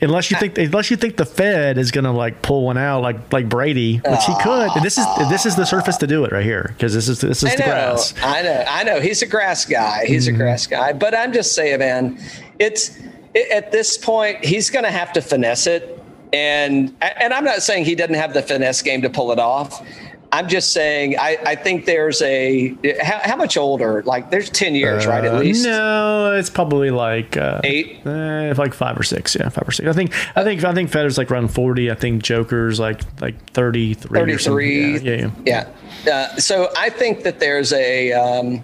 [0.00, 3.32] Unless you think, unless you think the Fed is gonna like pull one out, like
[3.32, 4.70] like Brady, which he could.
[4.74, 7.20] And this is this is the surface to do it right here because this is
[7.20, 8.14] this is I the know, grass.
[8.20, 9.00] I know, I know.
[9.00, 10.04] He's a grass guy.
[10.06, 10.34] He's Mm-hmm.
[10.34, 10.92] a grass guy.
[10.92, 12.18] But I'm just saying, man,
[12.58, 12.98] it's
[13.32, 16.01] it, at this point he's going to have to finesse it,
[16.32, 19.86] and and I'm not saying he doesn't have the finesse game to pull it off.
[20.34, 24.02] I'm just saying I, I think there's a how, how much older?
[24.04, 25.22] Like there's ten years, right?
[25.22, 28.00] At Uh, least no, it's probably like uh, Eight?
[28.06, 29.34] eh, like five or six.
[29.38, 29.86] Yeah, five or six.
[29.86, 31.90] I think I think I think Federer's like around forty.
[31.90, 34.18] I think Joker's like like thirty three.
[34.20, 34.92] 33.
[34.92, 35.68] Yeah, yeah, yeah.
[36.06, 36.12] Yeah.
[36.14, 38.12] Uh, so I think that there's a.
[38.12, 38.62] Um,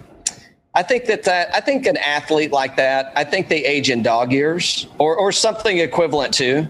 [0.75, 3.11] I think that that I think an athlete like that.
[3.15, 6.67] I think they age in dog years or or something equivalent to.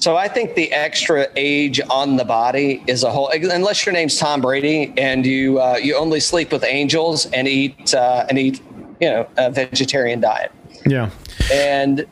[0.00, 3.30] So I think the extra age on the body is a whole.
[3.30, 7.94] Unless your name's Tom Brady and you uh, you only sleep with angels and eat
[7.94, 8.60] uh, and eat
[9.00, 10.52] you know a vegetarian diet
[10.86, 11.10] yeah.
[11.52, 12.06] and.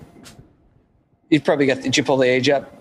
[1.31, 1.83] you've probably got.
[1.83, 2.78] Did you pull the age up?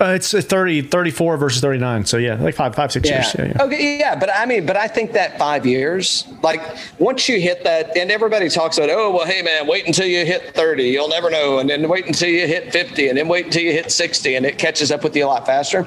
[0.00, 2.06] Uh, it's uh, 30, 34 versus 39.
[2.06, 3.34] So yeah, like five, five, six years.
[3.38, 3.62] Yeah, yeah.
[3.62, 3.98] Okay.
[3.98, 6.62] Yeah, but I mean, but I think that five years, like
[6.98, 10.24] once you hit that, and everybody talks about, oh well, hey man, wait until you
[10.24, 13.44] hit thirty, you'll never know, and then wait until you hit fifty, and then wait
[13.46, 15.86] until you hit sixty, and it catches up with you a lot faster,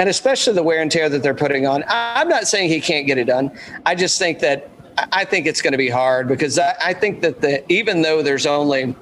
[0.00, 1.84] and especially the wear and tear that they're putting on.
[1.86, 3.56] I'm not saying he can't get it done.
[3.86, 6.92] I just think that I I think it's going to be hard because I, I
[6.92, 8.96] think that the even though there's only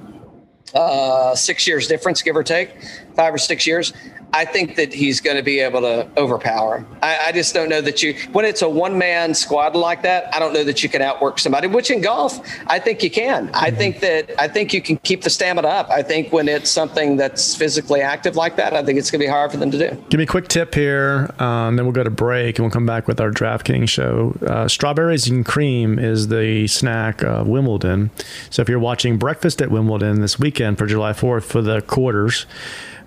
[0.74, 2.70] uh, six years difference, give or take,
[3.14, 3.92] five or six years.
[4.34, 6.86] I think that he's going to be able to overpower him.
[7.02, 10.34] I, I just don't know that you, when it's a one man squad like that,
[10.34, 13.50] I don't know that you can outwork somebody, which in golf, I think you can.
[13.54, 13.76] I Mm-hmm.
[13.78, 15.88] think that, I think you can keep the stamina up.
[15.90, 19.26] I think when it's something that's physically active like that, I think it's going to
[19.26, 20.04] be hard for them to do.
[20.10, 22.86] Give me a quick tip here, um, then we'll go to break and we'll come
[22.86, 24.36] back with our DraftKings show.
[24.46, 28.10] Uh, strawberries and cream is the snack of Wimbledon.
[28.50, 32.46] So if you're watching Breakfast at Wimbledon this weekend for July 4th for the quarters,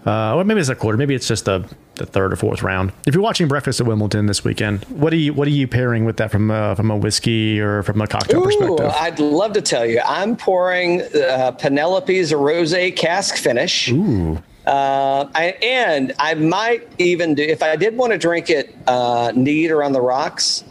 [0.06, 2.92] uh, or maybe it's a quarter, maybe it's just the, the third or fourth round.
[3.08, 6.06] If you're watching Breakfast at Wimbledon this weekend, what are you what are you pairing
[6.06, 8.92] with that from a, from a whiskey or from a cocktail Ooh, perspective?
[9.00, 10.02] I'd love to tell you.
[10.06, 13.92] I'm pouring uh, Penelope's Rosé cask finish.
[13.92, 14.42] Ooh.
[14.66, 19.32] Uh, I, and I might even do if I did want to drink it uh,
[19.36, 20.64] neat or on the rocks,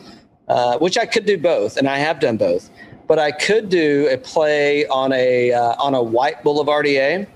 [0.49, 2.71] uh, which I could do both, and I have done both.
[3.07, 7.27] But I could do a play on a uh, on a white Boulevardier,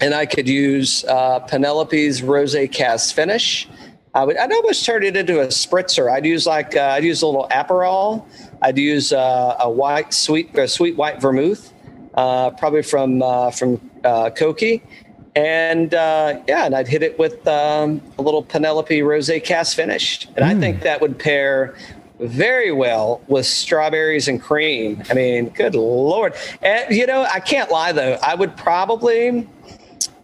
[0.00, 3.68] and I could use uh, Penelope's Rosé Cask Finish.
[4.14, 6.10] I would I'd almost turn it into a spritzer.
[6.10, 8.24] I'd use like uh, I'd use a little Aperol.
[8.62, 11.72] I'd use uh, a white sweet a sweet white vermouth,
[12.14, 14.82] uh, probably from uh, from uh, Cocchi,
[15.36, 20.26] and uh, yeah, and I'd hit it with um, a little Penelope Rosé Cask Finish,
[20.34, 21.76] and I think that would pair
[22.18, 25.02] very well with strawberries and cream.
[25.08, 26.34] I mean, good lord!
[26.62, 28.18] And you know, I can't lie though.
[28.22, 29.48] I would probably.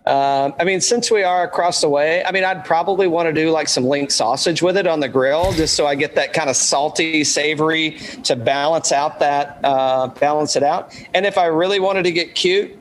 [0.07, 3.33] Um, I mean, since we are across the way, I mean, I'd probably want to
[3.33, 6.33] do like some link sausage with it on the grill, just so I get that
[6.33, 10.95] kind of salty, savory to balance out that uh, balance it out.
[11.13, 12.79] And if I really wanted to get cute,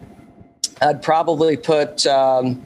[0.81, 2.05] I'd probably put.
[2.05, 2.63] Um,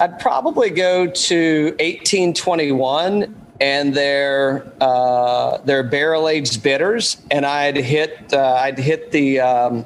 [0.00, 8.32] I'd probably go to 1821 and their uh, their barrel aged bitters, and I'd hit
[8.32, 9.84] uh, I'd hit the um,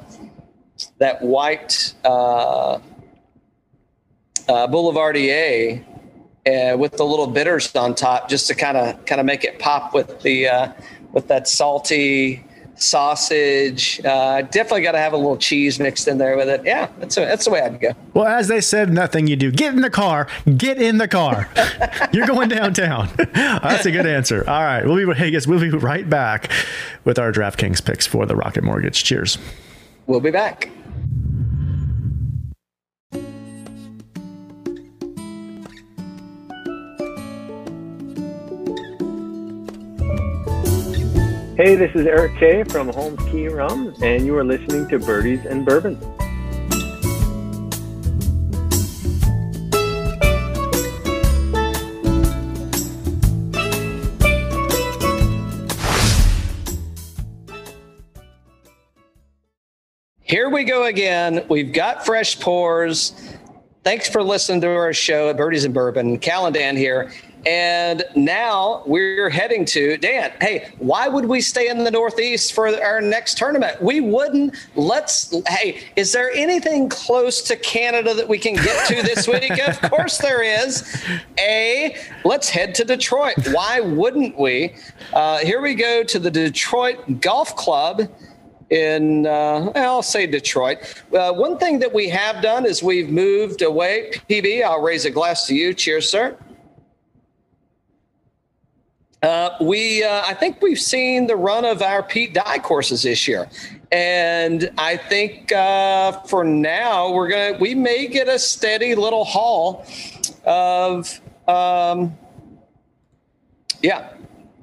[0.99, 1.95] that white.
[2.05, 2.79] Uh,
[4.49, 5.83] uh, Boulevardier
[6.45, 9.59] uh, with the little bitters on top, just to kind of kind of make it
[9.59, 10.71] pop with the uh,
[11.13, 12.43] with that salty
[12.75, 14.03] sausage.
[14.05, 16.61] Uh, definitely got to have a little cheese mixed in there with it.
[16.65, 17.91] Yeah, that's a, that's the way I'd go.
[18.13, 19.51] Well, as they said, nothing you do.
[19.51, 20.27] Get in the car.
[20.57, 21.49] Get in the car.
[22.13, 23.09] You're going downtown.
[23.33, 24.49] That's a good answer.
[24.49, 25.13] All right, we'll be.
[25.13, 26.51] Hey, guys, we'll be right back
[27.03, 29.03] with our DraftKings picks for the Rocket Mortgage.
[29.03, 29.37] Cheers.
[30.07, 30.69] We'll be back.
[41.59, 45.45] Hey, this is Eric Kay from Holmes Cay Rum, and you are listening to Birdies
[45.45, 45.99] and Bourbon.
[60.21, 61.45] Here we go again.
[61.49, 63.11] We've got fresh pours.
[63.83, 66.19] Thanks for listening to our show at Birdies and Bourbon.
[66.19, 67.11] Cal and Dan here.
[67.45, 70.31] And now we're heading to Dan.
[70.41, 73.81] Hey, why would we stay in the Northeast for our next tournament?
[73.81, 74.55] We wouldn't.
[74.75, 75.33] Let's.
[75.47, 79.57] Hey, is there anything close to Canada that we can get to this week?
[79.67, 81.01] of course there is.
[81.39, 81.95] A.
[82.25, 83.35] Let's head to Detroit.
[83.51, 84.75] Why wouldn't we?
[85.13, 88.09] Uh, here we go to the Detroit Golf Club
[88.69, 91.03] in uh, I'll say Detroit.
[91.13, 94.11] Uh, one thing that we have done is we've moved away.
[94.29, 95.73] PB, I'll raise a glass to you.
[95.73, 96.37] Cheers, sir.
[99.21, 103.27] Uh, we, uh, I think we've seen the run of our Pete Dye courses this
[103.27, 103.49] year,
[103.91, 109.85] and I think uh, for now we're gonna we may get a steady little haul
[110.45, 112.17] of, um,
[113.81, 114.13] yeah,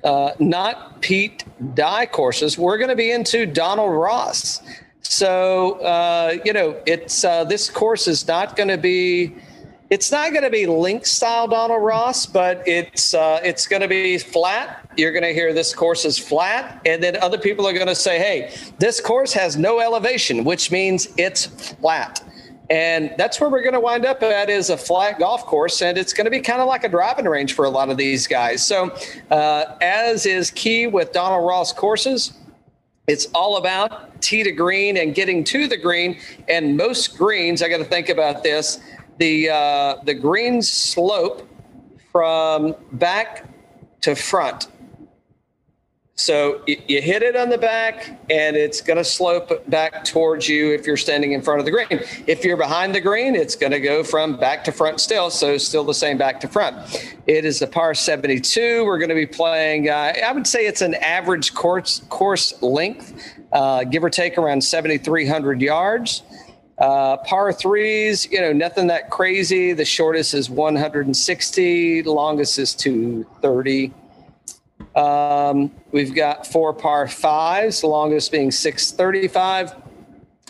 [0.02, 2.56] uh, not Pete Dye courses.
[2.56, 4.62] We're to be into Donald Ross.
[5.02, 9.36] So uh, you know, it's uh, this course is not to be.
[9.88, 13.88] It's not going to be link style Donald Ross, but it's uh, it's going to
[13.88, 14.90] be flat.
[14.96, 17.94] You're going to hear this course is flat, and then other people are going to
[17.94, 22.20] say, "Hey, this course has no elevation," which means it's flat.
[22.68, 25.96] And that's where we're going to wind up at is a flat golf course, and
[25.96, 28.26] it's going to be kind of like a driving range for a lot of these
[28.26, 28.66] guys.
[28.66, 28.92] So,
[29.30, 32.32] uh, as is key with Donald Ross courses,
[33.06, 36.18] it's all about tee to green and getting to the green.
[36.48, 38.80] And most greens, I got to think about this:
[39.18, 41.48] the uh, the green slope
[42.12, 43.48] from back
[44.02, 44.68] to front.
[46.18, 50.72] So you, hit it on the back, and it's going to slope back towards you
[50.72, 52.00] if you're standing in front of the green.
[52.26, 55.58] If you're behind the green, it's going to go from back to front still, so
[55.58, 56.74] still the same back to front.
[57.26, 58.86] It is a par 72.
[58.86, 59.90] We're going to be playing.
[59.90, 64.62] Uh, I would say it's an average course course length, uh, give or take around
[64.62, 66.22] 7,300 yards.
[66.78, 69.72] Uh, par threes, you know, nothing that crazy.
[69.72, 73.94] The shortest is 160, longest is 230.
[74.94, 79.74] Um, we've got four par fives, longest being 635.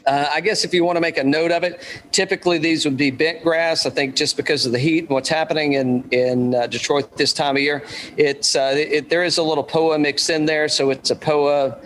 [0.07, 2.97] Uh, I guess if you want to make a note of it, typically these would
[2.97, 3.87] be bent grass.
[3.87, 7.33] I think just because of the heat and what's happening in in uh, Detroit this
[7.33, 7.85] time of year,
[8.17, 11.81] it's uh, it, there is a little POA mix in there, so it's a POA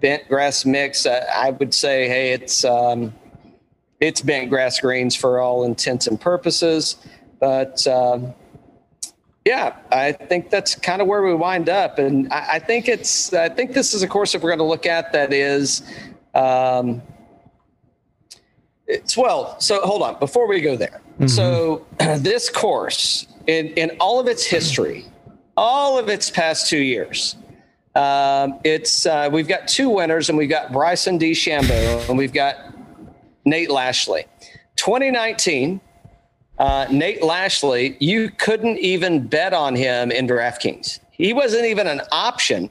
[0.00, 1.06] bent grass mix.
[1.06, 3.14] Uh, I would say, hey, it's um,
[4.00, 6.96] it's bent grass greens for all intents and purposes,
[7.38, 7.86] but.
[7.86, 8.34] Um,
[9.46, 13.32] yeah, I think that's kind of where we wind up, and I, I think it's.
[13.32, 15.82] I think this is a course that we're going to look at that is.
[16.34, 17.00] Um,
[18.86, 21.00] it's well, so hold on before we go there.
[21.26, 21.86] So
[22.18, 25.06] this course, in in all of its history,
[25.56, 27.36] all of its past two years,
[27.94, 32.69] um, it's uh, we've got two winners, and we've got Bryson DeChambeau, and we've got
[33.44, 34.24] Nate Lashley.
[34.76, 35.80] 2019,
[36.58, 41.00] uh, Nate Lashley, you couldn't even bet on him in DraftKings.
[41.10, 42.70] He wasn't even an option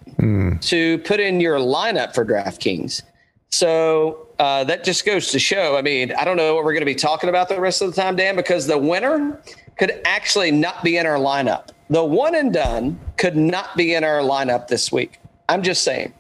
[0.62, 3.04] to put in your lineup for DraftKings.
[3.52, 5.78] So uh, that just goes to show.
[5.78, 7.94] I mean, I don't know what we're going to be talking about the rest of
[7.94, 9.42] the time, Dan, because the winner
[9.78, 11.70] could actually not be in our lineup.
[11.90, 15.20] The one and done could not be in our lineup this week.
[15.48, 16.14] I'm just saying.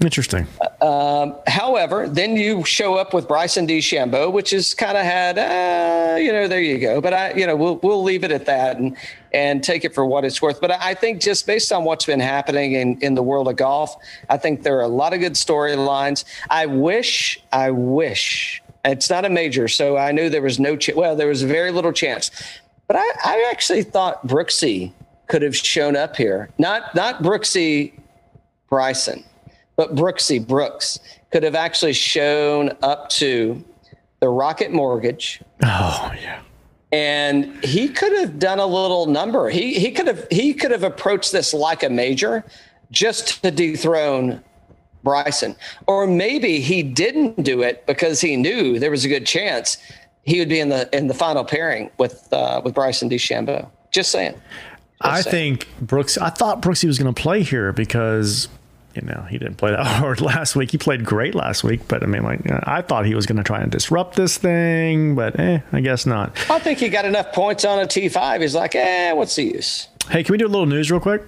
[0.00, 0.46] Interesting.
[1.46, 6.32] However, then you show up with Bryson DeChambeau, which has kind of had, uh, you
[6.32, 7.00] know, there you go.
[7.00, 8.96] But I, you know, we'll we'll leave it at that and
[9.32, 10.60] and take it for what it's worth.
[10.60, 13.94] But I think just based on what's been happening in in the world of golf,
[14.28, 16.24] I think there are a lot of good storylines.
[16.48, 20.96] I wish, I wish it's not a major, so I knew there was no chance.
[20.96, 22.30] Well, there was very little chance,
[22.86, 24.92] but I, I actually thought Brooksy
[25.26, 26.48] could have shown up here.
[26.58, 27.92] Not not Brooksy
[28.68, 29.24] Bryson,
[29.80, 31.00] but Brooksy Brooks
[31.32, 33.64] could have actually shown up to
[34.20, 36.40] the Rocket Mortgage, Oh yeah.
[36.92, 39.48] and he could have done a little number.
[39.48, 42.44] He he could have he could have approached this like a major,
[42.90, 44.42] just to dethrone
[45.02, 45.56] Bryson,
[45.86, 49.78] or maybe he didn't do it because he knew there was a good chance
[50.24, 53.66] he would be in the in the final pairing with uh, with Bryson DeChambeau.
[53.92, 54.34] Just saying.
[55.00, 55.56] I saying.
[55.56, 56.18] think Brooks.
[56.18, 58.46] I thought Brooksy was going to play here because
[58.94, 60.70] you know he didn't play that hard last week.
[60.70, 63.44] He played great last week, but I mean, like I thought he was going to
[63.44, 66.36] try and disrupt this thing, but eh, I guess not.
[66.50, 68.40] I think he got enough points on a T five.
[68.40, 69.88] He's like, eh, what's the use?
[70.08, 71.22] Hey, can we do a little news real quick?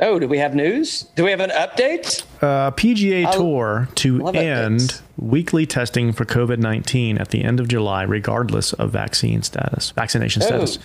[0.00, 1.02] Oh, do we have news?
[1.16, 2.22] Do we have an update?
[2.40, 5.02] Uh, PGA I Tour to end updates.
[5.16, 10.42] weekly testing for COVID nineteen at the end of July, regardless of vaccine status, vaccination
[10.42, 10.78] Oh, status.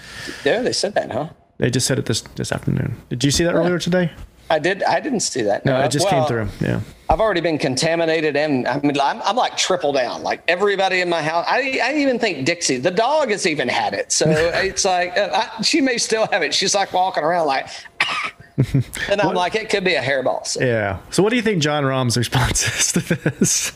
[0.43, 1.29] there they said that, huh?
[1.59, 2.95] They just said it this this afternoon.
[3.09, 4.11] Did you see that earlier today?
[4.49, 4.83] I did.
[4.83, 5.65] I didn't see that.
[5.65, 6.67] No, it just well, came through.
[6.67, 6.81] Yeah.
[7.09, 10.23] I've already been contaminated, and I mean, I'm, I'm like triple down.
[10.23, 13.93] Like everybody in my house, I, I even think Dixie, the dog, has even had
[13.93, 14.11] it.
[14.11, 16.53] So it's like uh, I, she may still have it.
[16.53, 17.67] She's like walking around like,
[19.09, 20.45] and I'm like, it could be a hairball.
[20.45, 20.99] So, Yeah.
[21.09, 23.71] So, what do you think Jon Rahm's response is to this?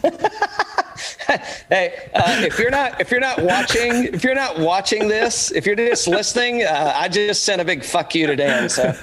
[1.69, 5.65] hey, uh, if you're not if you're not watching if you're not watching this, if
[5.65, 8.69] you're just listening, uh, I just sent a big fuck you to Dan.
[8.69, 8.95] So,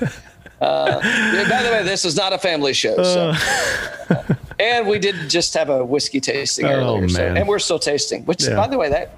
[0.60, 1.00] uh,
[1.48, 3.02] by the way, this is not a family show.
[3.02, 3.32] So.
[4.60, 8.24] and we did just have a whiskey tasting Oh, earlier, so, and we're still tasting.
[8.24, 8.56] Which, Yeah.
[8.56, 9.10] by the way, that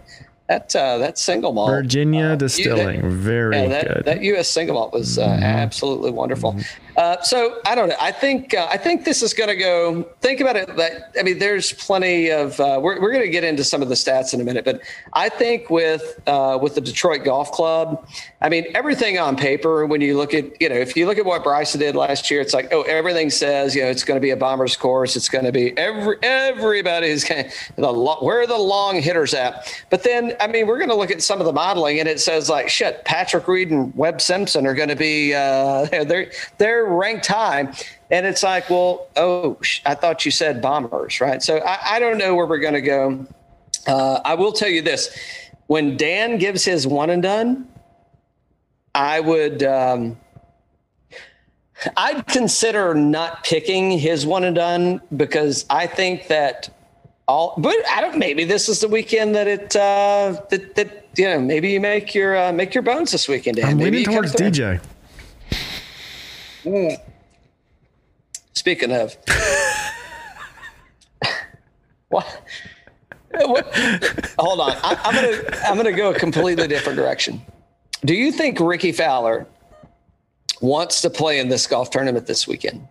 [0.48, 3.96] that uh, that single malt, Virginia uh, you- Distilling, that- very yeah, that, good.
[3.96, 4.04] Mm-hmm.
[4.04, 4.48] That U.S.
[4.48, 6.56] single malt was uh, absolutely wonderful.
[6.96, 7.96] Uh, so I don't know.
[8.00, 10.02] I think uh, I think this is going to go.
[10.20, 10.74] Think about it.
[10.76, 12.58] That I mean, there's plenty of.
[12.58, 14.80] Uh, we're we're going to get into some of the stats in a minute, but
[15.12, 18.08] I think with uh, with the Detroit Golf Club,
[18.40, 19.84] I mean, everything on paper.
[19.84, 22.40] When you look at you know, if you look at what Bryson did last year,
[22.40, 25.16] it's like oh, everything says you know it's going to be a bombers course.
[25.16, 29.70] It's going to be every everybody's going the where are the long hitters at?
[29.90, 32.20] But then I mean, we're going to look at some of the modeling, and it
[32.20, 36.85] says like shit, Patrick Reed and Webb Simpson are going to be uh, they're they're
[36.86, 37.72] ranked high.
[38.10, 41.42] And it's like, well, oh, I thought you said bombers, right?
[41.42, 43.26] So I, I don't know where we're going to go.
[43.86, 45.16] Uh, I will tell you this:
[45.66, 47.68] when Dan gives his one and done,
[48.94, 49.62] I would.
[49.62, 50.16] Um,
[51.96, 56.70] I'd consider not picking his one and done because I think that
[57.28, 57.54] all.
[57.58, 58.18] But I don't.
[58.18, 61.40] Maybe this is the weekend that it uh, that that you know.
[61.40, 63.58] Maybe you make your uh, make your bones this weekend.
[63.58, 63.66] Dan.
[63.66, 64.50] I'm maybe leaning towards through.
[66.66, 67.00] DJ.
[68.54, 69.16] Speaking of,
[72.08, 72.42] what?
[73.30, 73.74] what?
[74.38, 77.40] Hold on, I, I'm gonna I'm gonna go a completely different direction.
[78.04, 79.46] Do you think Rickie Fowler
[80.60, 82.88] wants to play in this golf tournament this weekend?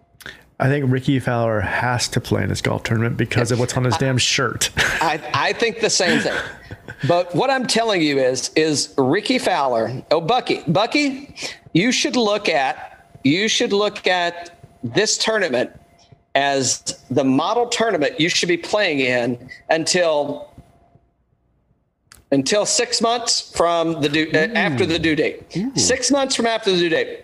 [0.57, 3.83] I think Rickie Fowler has to play in this golf tournament because of what's on
[3.83, 4.69] his damn shirt.
[5.01, 6.33] I, I think the same thing.
[7.09, 10.01] But what I'm telling you is, is Rickie Fowler.
[10.11, 11.35] Oh, Bucky, Bucky,
[11.73, 12.94] you should look at
[13.25, 15.71] you should look at this tournament
[16.35, 20.53] as the model tournament you should be playing in until
[22.31, 25.43] until six months from the due, uh, after the due date.
[25.75, 27.23] Six months from after the due date,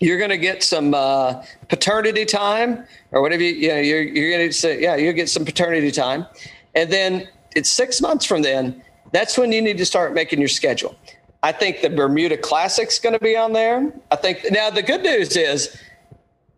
[0.00, 3.42] you're going to get some uh, paternity time or whatever.
[3.42, 6.26] You, you know, you're you're going to say, yeah, you'll get some paternity time,
[6.74, 8.82] and then it's six months from then.
[9.12, 10.96] That's when you need to start making your schedule.
[11.42, 13.92] I think the Bermuda Classic's going to be on there.
[14.10, 15.76] I think now the good news is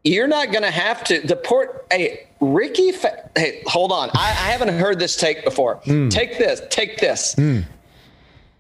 [0.04, 1.86] you're not going to have to the port.
[1.90, 2.92] Hey, Rickie.
[2.92, 4.08] Fa- hey, hold on.
[4.14, 5.76] I, I haven't heard this take before.
[5.84, 6.08] Hmm.
[6.08, 6.62] Take this.
[6.70, 7.34] Take this.
[7.34, 7.60] Hmm.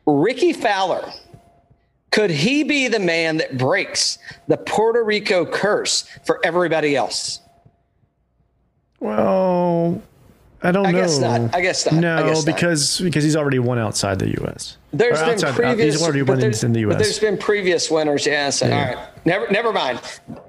[0.06, 1.10] Rickie Fowler.
[2.10, 4.18] Could he be the man that breaks
[4.48, 7.40] the Puerto Rico curse for everybody else?
[8.98, 10.02] well,
[10.62, 11.00] I don't I know.
[11.00, 11.54] guess not.
[11.54, 11.94] I guess not.
[12.00, 12.54] No, I guess not.
[12.54, 14.76] because because he's already won outside the U.S.
[14.92, 15.94] There's Or been previous.
[15.94, 17.18] He's already won there's- in the But there's U.S.
[17.18, 18.26] been previous winners.
[18.26, 18.60] Yes.
[18.60, 18.68] Yeah.
[18.68, 19.08] All right.
[19.24, 19.50] Never.
[19.50, 20.00] Never mind.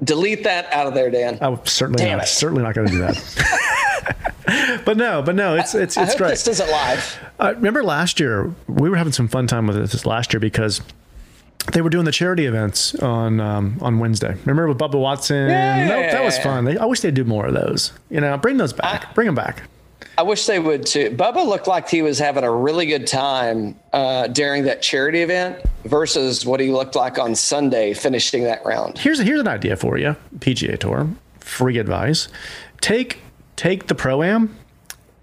[0.04, 1.38] Delete that out of there, Dan.
[1.42, 2.30] I would certainly Damn not, it.
[2.30, 4.82] certainly not going to do that.
[4.86, 6.30] but no, but no, it's it's I it's hope great.
[6.32, 7.20] this isn't live.
[7.40, 10.82] Uh, remember last year we were having some fun time with this last year because
[11.74, 14.36] they were doing the charity events on um, on Wednesday.
[14.46, 15.50] Remember with Bubba Watson?
[15.50, 16.66] Yeah, that, that was fun.
[16.66, 17.94] They, I wish they'd do more of those.
[18.10, 19.14] You know, bring those back.
[19.16, 19.64] bring them back.
[20.22, 21.10] I wish they would too.
[21.10, 25.58] Bubba looked like he was having a really good time uh, during that charity event
[25.86, 29.00] versus what he looked like on Sunday finishing that round.
[29.00, 31.10] Here's here's an idea for you, PGA Tour.
[31.40, 32.28] Free advice:
[32.82, 33.18] take
[33.56, 34.56] take the pro am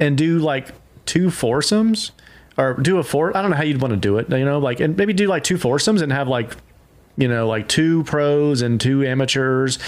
[0.01, 0.67] and do like
[1.07, 2.11] two foursomes,
[2.57, 3.37] or do a four.
[3.37, 4.29] I don't know how you'd want to do it.
[4.29, 6.51] You know, like and maybe do like two foursomes and have like
[7.17, 9.79] you know like two pros and two amateurs.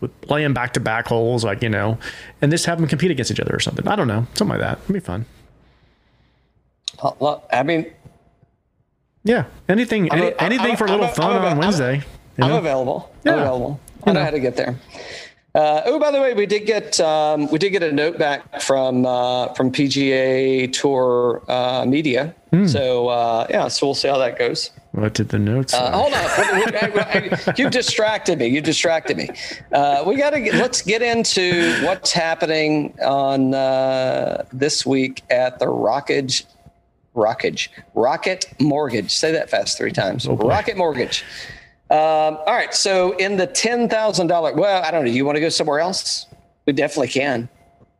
[0.00, 1.98] With- Playing back to back holes, like you know,
[2.40, 3.86] and just have them compete against each other or something.
[3.88, 4.78] I don't know, something like that.
[4.84, 5.26] It'd be fun.
[7.52, 7.86] I mean,
[9.24, 11.96] Yeah, anything, any, a- anything I'm- for a little I'm fun I'm on Wednesday.
[12.36, 13.12] you I'm available.
[13.24, 13.32] Yeah.
[13.34, 13.80] I'm available.
[14.06, 14.76] I know how to get there.
[15.54, 18.62] Uh, oh, by the way, we did get um, we did get a note back
[18.62, 22.34] from uh, from PGA Tour uh, Media.
[22.50, 22.66] Hmm.
[22.66, 24.70] So uh, yeah, so we'll see how that goes.
[24.92, 25.72] What did the notes?
[25.72, 28.46] Uh, hold on, you distracted me.
[28.48, 29.30] You distracted me.
[29.72, 35.60] Uh, we got to get, let's get into what's happening on uh, this week at
[35.60, 36.44] the Rockage,
[37.14, 39.12] Rockage, Rocket Mortgage.
[39.14, 40.26] Say that fast three times.
[40.26, 40.34] Oh.
[40.36, 41.22] Rocket Mortgage.
[41.88, 42.74] Um, all right.
[42.74, 45.10] So in the ten thousand dollar, well, I don't know.
[45.10, 46.26] You want to go somewhere else?
[46.66, 47.48] We definitely can.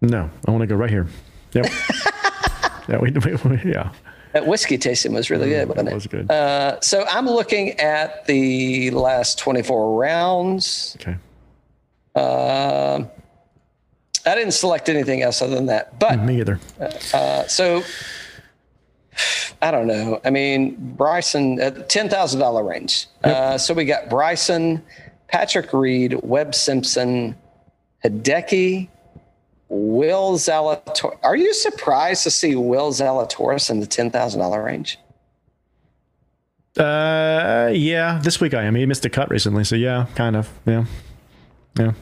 [0.00, 1.06] No, I want to go right here.
[1.52, 1.66] Yep.
[2.88, 3.90] yeah, we, we, we- yeah,
[4.32, 5.94] That whiskey tasting was really good, wasn't it?
[5.94, 6.30] was good.
[6.30, 10.96] Uh, so I'm looking at the last 24 rounds.
[11.00, 11.16] okay.
[12.14, 13.08] Um,
[14.26, 15.98] I didn't select anything else other than that.
[15.98, 16.60] But Me either.
[17.14, 17.82] uh, so
[19.62, 20.20] I don't know.
[20.24, 23.06] I mean, Bryson at the ten thousand dollar range.
[23.24, 24.82] Uh, so we got Bryson,
[25.28, 27.36] Patrick Reed, Webb Simpson,
[28.04, 28.88] Hideki,
[29.70, 31.16] Will Zalatoris.
[31.22, 34.98] Are you surprised to see Will Zalatoris in the ten thousand dollar range?
[36.76, 38.74] Uh, yeah, this week I am.
[38.74, 40.48] He missed a cut recently, so yeah, kind of.
[40.66, 40.84] Yeah,
[41.78, 41.92] yeah.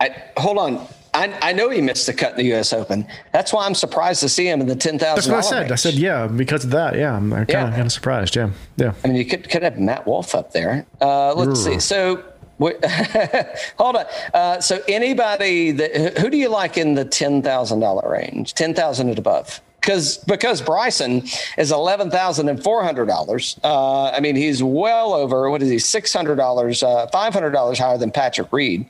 [0.00, 0.86] I, hold on.
[1.14, 2.72] I, I know he missed the cut in the U.S.
[2.72, 3.06] Open.
[3.32, 5.30] That's why I'm surprised to see him in the ten thousand.
[5.32, 5.72] That's what I said.
[5.72, 6.96] I said yeah because of that.
[6.96, 7.70] Yeah, I'm kind of Yeah.
[7.70, 8.34] kind of surprised.
[8.34, 8.94] Yeah, yeah.
[9.04, 10.86] I mean, you could could have Matt Wolff up there.
[11.00, 11.78] Uh, let's see.
[11.78, 12.24] So,
[13.78, 14.04] hold on.
[14.34, 18.74] Uh, so, anybody that who do you like in the ten thousand dollar range, ten
[18.74, 19.60] thousand and above?
[19.80, 21.24] Because because Bryson
[21.58, 23.58] is eleven thousand and four hundred dollars.
[23.64, 27.50] Uh, I mean, he's well over what is he six hundred dollars, uh, five hundred
[27.50, 28.86] dollars higher than Patrick Reed.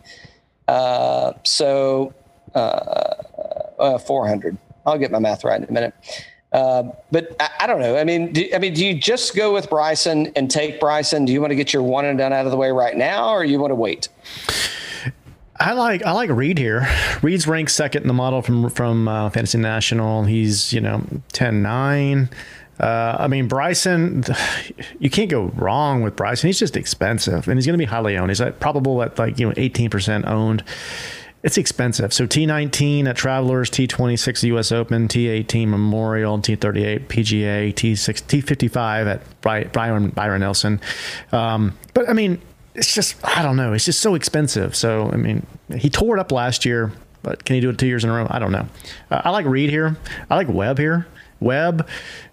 [0.69, 2.15] Uh, so,
[2.55, 2.59] uh,
[3.79, 4.59] uh, four hundred.
[4.85, 5.95] I'll get my math right in a minute.
[6.53, 7.97] Uh, but I, I don't know.
[7.97, 11.25] I mean, do, I mean, do you just go with Bryson and take Bryson?
[11.25, 13.31] Do you want to get your one and done out of the way right now,
[13.31, 14.09] or you want to wait?
[15.59, 16.89] I like I like Reed here.
[17.23, 20.25] Reed's ranked second in the model from from uh, Fantasy National.
[20.25, 22.33] He's you know 10-9.
[22.81, 24.25] Uh, I mean Bryson,
[24.99, 26.49] you can't go wrong with Bryson.
[26.49, 28.31] He's just expensive, and he's going to be highly owned.
[28.31, 30.65] He's at, probable at like you know eighteen percent owned.
[31.43, 32.13] It's expensive.
[32.13, 40.11] So T19 at Travelers, T26 US Open, T18 Memorial, T38 PGA, T6 T55 at Byron
[40.11, 40.81] Byron Nelson.
[41.33, 42.41] Um, but I mean,
[42.75, 43.73] it's just I don't know.
[43.73, 44.77] It's just so expensive.
[44.77, 45.45] So I mean,
[45.77, 48.15] he tore it up last year, but can he do it two years in a
[48.15, 48.29] row?
[48.31, 48.69] I don't know.
[49.11, 49.97] Uh, I like Reed here.
[50.31, 51.07] I like Webb here.
[51.41, 51.89] Webb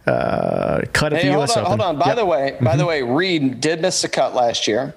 [0.10, 1.58] uh, cut at Hey, the hold U.S.
[1.58, 1.80] on, Open.
[1.80, 2.00] hold on.
[2.00, 2.16] By Yep.
[2.18, 4.94] the way, by the way, Reed did miss the cut last year.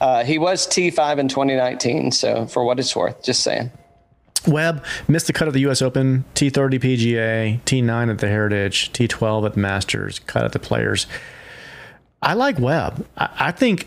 [0.00, 2.12] Uh, he was T5 in 2019.
[2.12, 3.70] So for what it's worth, just saying.
[4.46, 5.82] Webb missed the cut at the U.S.
[5.82, 11.06] Open, T30 PGA, T9 at the Heritage, T12 at the Masters, cut at the Players.
[12.20, 13.06] I like Webb.
[13.16, 13.86] I, I think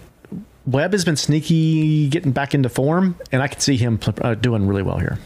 [0.66, 4.66] Webb has been sneaky getting back into form, and I could see him uh, doing
[4.68, 5.20] really well here.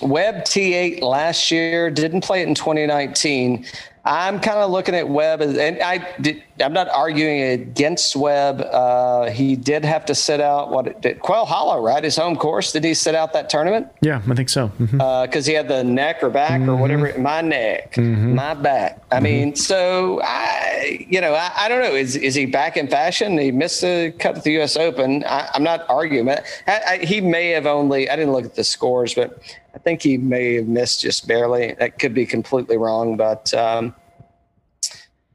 [0.00, 3.64] Webb T8 last year didn't play it in 2019.
[4.04, 8.60] I'm kind of looking at Webb, and I did, I'm not arguing against Webb.
[8.60, 12.04] Uh, he did have to sit out what did Quail Hollow, right?
[12.04, 12.72] His home course.
[12.72, 13.88] Did he sit out that tournament?
[14.02, 14.68] Yeah, I think so.
[14.68, 15.00] Mm-hmm.
[15.00, 16.80] Uh, because he had the neck or back or mm-hmm.
[16.80, 17.18] whatever.
[17.18, 18.34] My neck, mm-hmm.
[18.34, 19.02] my back.
[19.10, 21.94] I mean, so I, you know, I, I don't know.
[21.94, 23.38] Is is he back in fashion?
[23.38, 24.76] He missed the cut at the U.S.
[24.76, 25.24] Open.
[25.24, 26.28] I, I'm not arguing.
[26.28, 28.10] I, I, he may have only.
[28.10, 29.40] I didn't look at the scores, but
[29.74, 31.72] I think he may have missed just barely.
[31.78, 33.52] That could be completely wrong, but.
[33.54, 33.94] Um,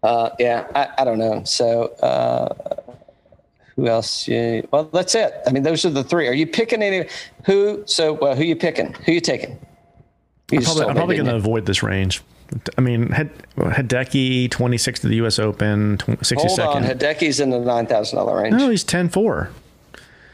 [0.03, 1.43] uh, yeah, I, I don't know.
[1.43, 2.53] So, uh,
[3.75, 4.27] who else?
[4.27, 5.33] You, well, that's it.
[5.45, 6.27] I mean, those are the three.
[6.27, 7.07] Are you picking any?
[7.45, 7.83] Who?
[7.85, 8.93] So, well, who you picking?
[9.05, 9.59] Who you taking?
[10.51, 12.21] You I'm probably, I'm probably going to avoid this range.
[12.77, 13.09] I mean,
[13.57, 15.37] Hideki, 26th to the U.S.
[15.37, 16.37] Open, tw- 62nd.
[16.47, 18.55] Hold on, Hideki's in the nine thousand dollar range.
[18.55, 19.49] no, he's 10 4.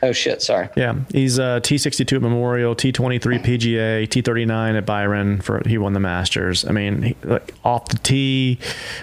[0.03, 0.67] Oh shit, sorry.
[0.75, 6.01] Yeah, he's uh, T62 at Memorial, T23 PGA, T39 at Byron for he won the
[6.01, 6.65] Masters.
[6.65, 8.59] I mean, he, like off the tee,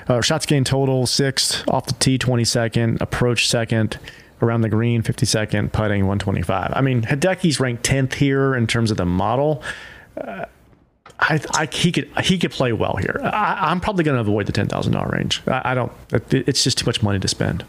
[0.09, 3.99] uh, shots gained total sixth, off the tee 22nd, approach second,
[4.43, 6.73] around the green 52nd, putting 125.
[6.77, 9.63] I mean, Hideki's ranked 10th here in terms of the model.
[10.21, 10.45] Uh,
[11.19, 13.21] I, I he could he could play well here.
[13.25, 15.43] I, I'm probably going to avoid the ten thousand dollar range.
[15.47, 15.93] I, I don't.
[16.13, 17.65] It, it's just too much money to spend.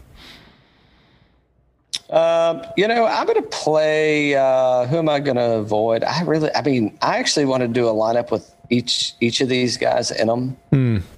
[2.12, 4.34] Um, you know, I'm going to play.
[4.34, 6.04] Uh, who am I going to avoid?
[6.04, 9.48] I really, I mean, I actually want to do a lineup with each each of
[9.48, 10.56] these guys in them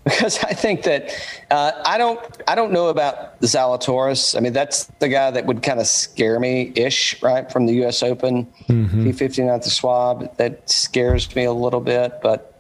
[0.04, 1.10] because I think that
[1.50, 4.36] uh, I don't I don't know about Zalatoris.
[4.36, 7.74] I mean, that's the guy that would kind of scare me ish, right, from the
[7.74, 8.02] U.S.
[8.02, 10.36] Open, P15 at the Schwab.
[10.36, 12.50] That scares me a little bit, but.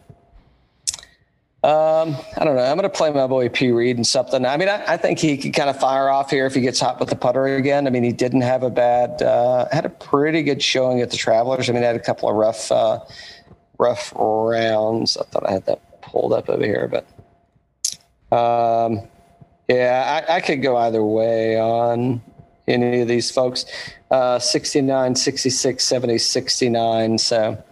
[1.64, 2.62] Um, I don't know.
[2.62, 3.72] I'm going to play my boy P.
[3.72, 4.44] Reed and something.
[4.44, 6.78] I mean, I, I think he could kind of fire off here if he gets
[6.78, 7.86] hot with the putter again.
[7.86, 11.16] I mean, he didn't have a bad, uh, had a pretty good showing at the
[11.16, 11.70] Travelers.
[11.70, 13.00] I mean, had a couple of rough, uh,
[13.78, 15.16] rough rounds.
[15.16, 17.06] I thought I had that pulled up over here, but
[18.30, 19.08] um,
[19.66, 22.20] yeah, I, I could go either way on
[22.68, 23.64] any of these folks.
[24.10, 27.16] Uh, 69, 66, 70, 69.
[27.16, 27.64] So.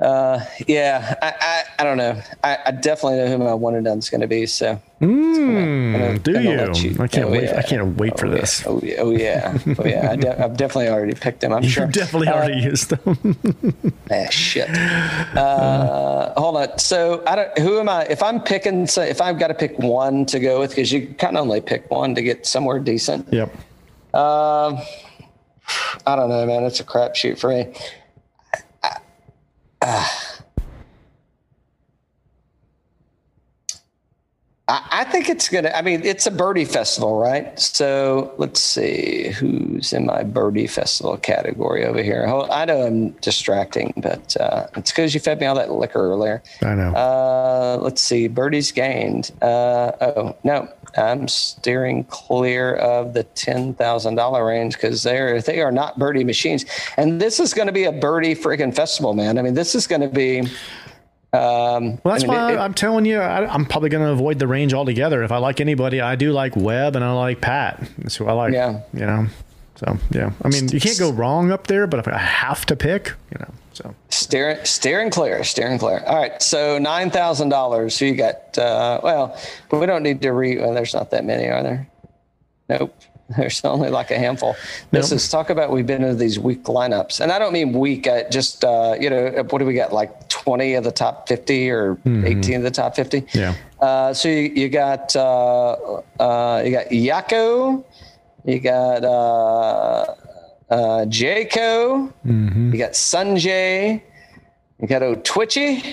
[0.00, 2.20] Uh, yeah, I, I, I don't know.
[2.42, 4.46] I, I definitely know who my one and done is going to be.
[4.46, 6.90] So, Mm, gonna- do gonna you?
[6.90, 7.44] you- I can't oh, wait.
[7.44, 7.58] yeah.
[7.58, 8.36] I can't wait for oh, yeah.
[8.40, 8.66] this.
[8.66, 10.10] Oh yeah, oh yeah, oh yeah.
[10.12, 11.52] I de- I've definitely already picked him.
[11.54, 11.86] I'm sure.
[11.86, 12.02] You sure.
[12.02, 13.36] definitely Uh, already used them.
[14.12, 14.68] Ah, shit.
[15.36, 16.78] Uh, hold on.
[16.78, 17.58] So I don't.
[17.58, 18.04] Who am I?
[18.06, 21.06] If I'm picking, so if I've got to pick one to go with, because you
[21.18, 23.26] can only pick one to get somewhere decent.
[23.32, 23.54] yep.
[24.14, 24.78] Um,
[26.06, 26.64] I don't know, man.
[26.64, 27.72] It's a crapshoot for me.
[34.70, 35.70] I, I think it's gonna.
[35.74, 37.58] I mean, it's a birdie festival, right?
[37.58, 42.24] So let's see who's in my birdie festival category over here.
[42.24, 46.42] I know I'm distracting, but uh, it's because you fed me all that liquor earlier.
[46.62, 46.92] I know.
[46.94, 49.32] Uh, let's see, birdies gained.
[49.42, 55.60] Uh, oh no, I'm steering clear of the ten thousand dollar range because they're they
[55.60, 56.64] are not birdie machines,
[56.96, 59.38] and this is going to be a birdie freaking festival, man.
[59.38, 60.40] I mean, this is going to be.
[61.32, 64.10] Um, well, that's I mean, why it- I'm telling you, I, I'm probably going to
[64.10, 65.22] avoid the range altogether.
[65.22, 67.88] If I like anybody, I do like Webb and I like Pat.
[67.98, 68.52] That's who I like.
[68.52, 68.80] Yeah.
[68.92, 69.26] You know.
[69.76, 71.86] So yeah, I mean, you can't go wrong up there.
[71.86, 73.50] But if I have to pick, you know,
[73.82, 76.02] so Steering, steering clear, steering clear.
[76.06, 77.96] All right, so nine thousand dollars.
[77.96, 78.56] So you got.
[78.58, 79.36] Uh, well,
[79.70, 80.60] we don't need to read.
[80.60, 81.88] Well, there's not that many, are there?
[82.68, 82.94] Nope.
[83.36, 84.56] There's only like a handful.
[84.90, 85.16] This Nope.
[85.16, 88.08] is talk about we've been into these weak lineups, and I don't mean weak.
[88.08, 89.92] I just uh, you know what do we got?
[89.92, 93.24] Like twenty of the top fifty or eighteen of the top fifty.
[93.32, 93.54] Yeah.
[93.80, 97.84] Uh, so you, you got uh, uh, you got Yako,
[98.44, 99.04] you got
[100.70, 102.12] uh, Jayco,
[102.72, 104.02] you got Sanjay,
[104.80, 105.84] you got Otwitchy.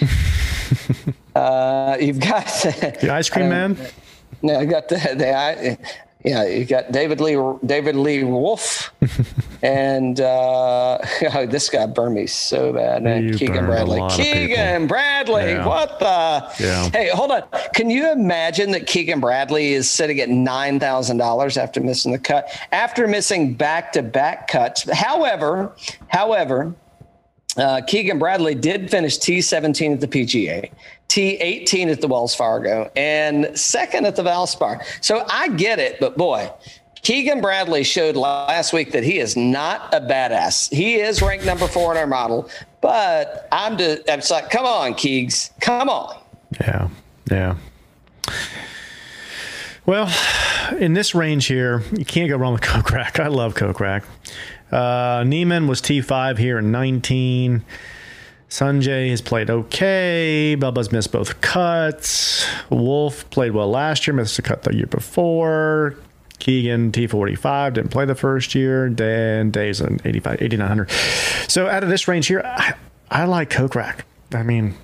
[1.36, 3.78] uh, you've got the ice cream man.
[4.42, 5.78] no, I got the, the I,
[6.28, 8.94] yeah, you got David Lee David Lee Wolf,
[9.64, 10.98] and uh,
[11.34, 13.30] oh, this guy burned me so bad, man.
[13.30, 14.02] You Keegan Bradley.
[14.10, 14.88] Keegan.
[14.88, 15.66] Bradley, Yeah.
[15.66, 16.64] what the?
[16.64, 16.90] Yeah.
[16.90, 17.44] Hey, hold on.
[17.74, 22.20] Can you imagine that Keegan Bradley is sitting at nine thousand dollars after missing the
[22.20, 24.90] cut, after missing back to back cuts?
[24.92, 25.74] However,
[26.10, 26.76] however.
[27.56, 30.70] Uh, Keegan Bradley did finish T17 at the PGA.
[31.10, 34.84] T18 at the Wells Fargo, and second at the Valspar.
[35.02, 36.52] So I get it, but boy,
[37.02, 40.74] Keegan Bradley showed last week that he is not a badass.
[40.74, 42.50] He is ranked number four in our model,
[42.82, 46.18] but I'm just, it's like, come on, Keegs, come on.
[46.60, 46.90] Yeah,
[47.32, 47.56] yeah.
[49.86, 50.14] Well,
[50.80, 53.22] in this range here, you can't go wrong with Kokrak.
[53.22, 54.04] I love Kokrak.
[54.70, 57.64] Uh, Niemann was T5 here in 19.
[58.50, 60.56] Sungjae has played okay.
[60.58, 62.46] Bubba's missed both cuts.
[62.70, 65.96] Wolff played well last year, missed a cut the year before.
[66.40, 68.90] Keegan T45 didn't play the first year.
[68.90, 70.90] Dan Dave's an 85, 8900.
[71.50, 72.76] So out of this range here, I,
[73.10, 74.02] I like Kokrak.
[74.34, 74.76] I mean,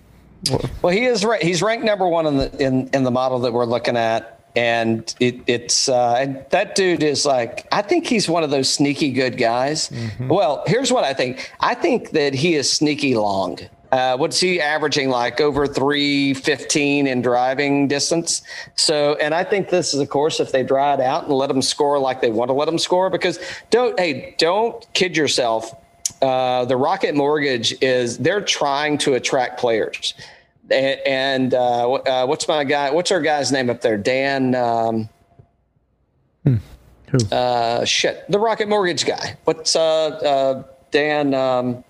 [0.82, 1.42] well, he is right.
[1.42, 5.14] He's ranked number one in the in, in the model that we're looking at and
[5.20, 9.12] it, it's uh, and that dude is like I think he's one of those sneaky
[9.12, 9.90] good guys.
[9.90, 10.28] Mm-hmm.
[10.28, 11.52] Well, here's what I think.
[11.60, 13.60] I think that he is sneaky long.
[13.94, 18.42] Uh, what's he averaging like over 315 in driving distance?
[18.76, 21.46] So, and I think this is, of course, if they dry it out and let
[21.46, 23.38] them score like they want to let them score, because
[23.70, 25.76] don't, hey, don't kid yourself.
[26.24, 30.16] Uh, the Rocket Mortgage is they're trying to attract players
[30.72, 32.92] and uh, uh, what's my guy?
[32.92, 33.98] What's our guy's name up there?
[33.98, 34.56] Dan.
[34.56, 35.10] Um,
[36.44, 36.56] hmm.
[37.10, 37.18] Who?
[37.32, 39.38] Uh, shit, the Rocket Mortgage guy.
[39.44, 41.34] What's uh, uh, Dan?
[41.34, 41.84] Um,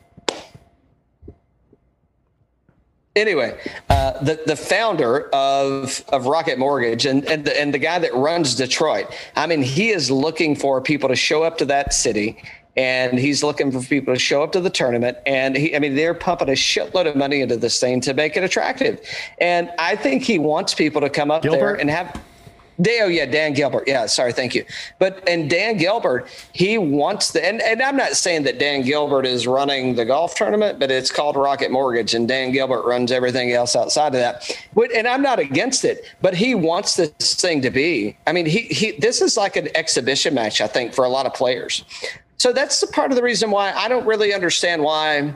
[3.16, 3.60] anyway,
[3.90, 8.14] uh, the the founder of of Rocket Mortgage and and the, and the guy that
[8.14, 9.08] runs Detroit.
[9.36, 12.42] I mean, he is looking for people to show up to that city
[12.76, 15.18] and he's looking for people to show up to the tournament.
[15.26, 18.36] And he, I mean, they're pumping a shitload of money into this thing to make
[18.36, 19.00] it attractive.
[19.40, 21.60] And I think he wants people to come up Gilbert?
[21.60, 22.20] there and have.
[22.80, 23.84] Oh yeah, Dan Gilbert.
[23.86, 24.66] Yeah, sorry, thank you.
[24.98, 29.28] But and Dan Gilbert, he wants the and, and I'm not saying that Dan Gilbert
[29.28, 33.52] is running the golf tournament, but it's called Rocket Mortgage, and Dan Gilbert runs everything
[33.52, 34.58] else outside of that.
[34.74, 38.18] But, and I'm not against it, but he wants this thing to be.
[38.26, 41.28] I mean, he he this is like an exhibition match, I think, for a lot
[41.28, 41.86] of players.
[42.38, 45.34] So that's the part of the reason why I don't really understand why,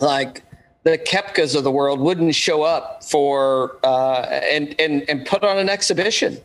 [0.00, 0.42] like
[0.82, 5.58] the Koepkas of the world wouldn't show up for uh, and and and put on
[5.58, 6.38] an exhibition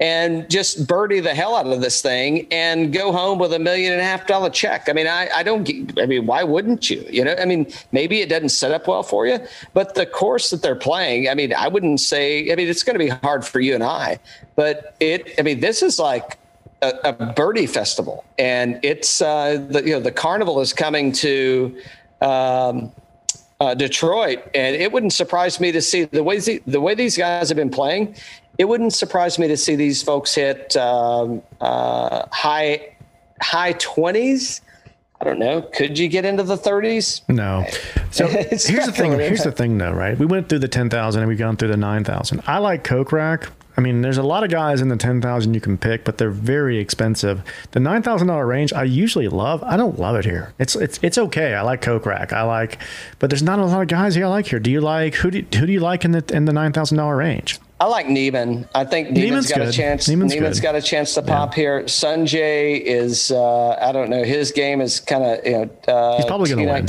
[0.00, 3.92] and just birdie the hell out of this thing and go home with a million
[3.92, 4.88] and a half dollar check.
[4.88, 5.68] I mean, I, I don't,
[5.98, 7.04] I mean, why wouldn't you?
[7.08, 9.38] You know, I mean, maybe it doesn't set up well for you,
[9.72, 12.98] but the course that they're playing, I mean, I wouldn't say, I mean, it's going
[12.98, 14.18] to be hard for you and I,
[14.56, 16.38] but it, I mean, this is like
[16.84, 21.76] a, a birdie festival, and it's uh, the you know the carnival is coming to.
[22.20, 22.92] Um,
[23.60, 27.16] uh, Detroit, and it wouldn't surprise me to see the way the, the way these
[27.16, 28.16] guys have been playing.
[28.58, 32.96] It wouldn't surprise me to see these folks hit um, uh, high
[33.40, 34.60] high twenties.
[35.20, 35.62] I don't know.
[35.62, 37.26] Could you get into the 30s?
[37.28, 37.64] No.
[38.10, 39.12] So here's the thing.
[39.12, 40.18] Here's the thing, though, right?
[40.18, 42.42] We went through the 10,000 and we've gone through the 9,000.
[42.46, 45.60] I like Kokrak I mean, there's a lot of guys in the ten thousand you
[45.60, 47.42] can pick, but they're very expensive.
[47.72, 49.62] The nine thousand dollar range, I usually love.
[49.64, 50.52] I don't love it here.
[50.58, 51.54] It's it's it's okay.
[51.54, 52.32] I like Kokrak.
[52.32, 52.78] I like,
[53.18, 54.60] but there's not a lot of guys here I like here.
[54.60, 56.98] Do you like who do who do you like in the in the nine thousand
[56.98, 57.58] dollar range?
[57.80, 58.68] I like Niemann.
[58.74, 59.68] I think Niemann's, Niemann's got good.
[59.68, 60.08] a chance.
[60.08, 61.62] Niemann's, Niemann's got a chance to pop yeah.
[61.62, 61.82] here.
[61.82, 66.24] Sungjae is, uh, I don't know, his game is kind of, you know, uh, he's
[66.24, 66.86] probably going to win.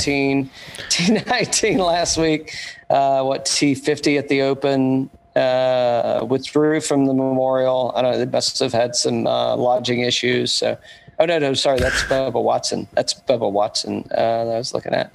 [0.88, 2.54] T19 last week.
[2.88, 7.92] Uh, what T50 at the Open uh, withdrew from the memorial.
[7.94, 8.18] I don't know.
[8.18, 10.52] They must have had some uh, lodging issues.
[10.52, 10.78] So,
[11.18, 12.88] oh no, no, sorry, that's Bubba Watson.
[12.94, 15.12] That's Bubba Watson uh, that I was looking at.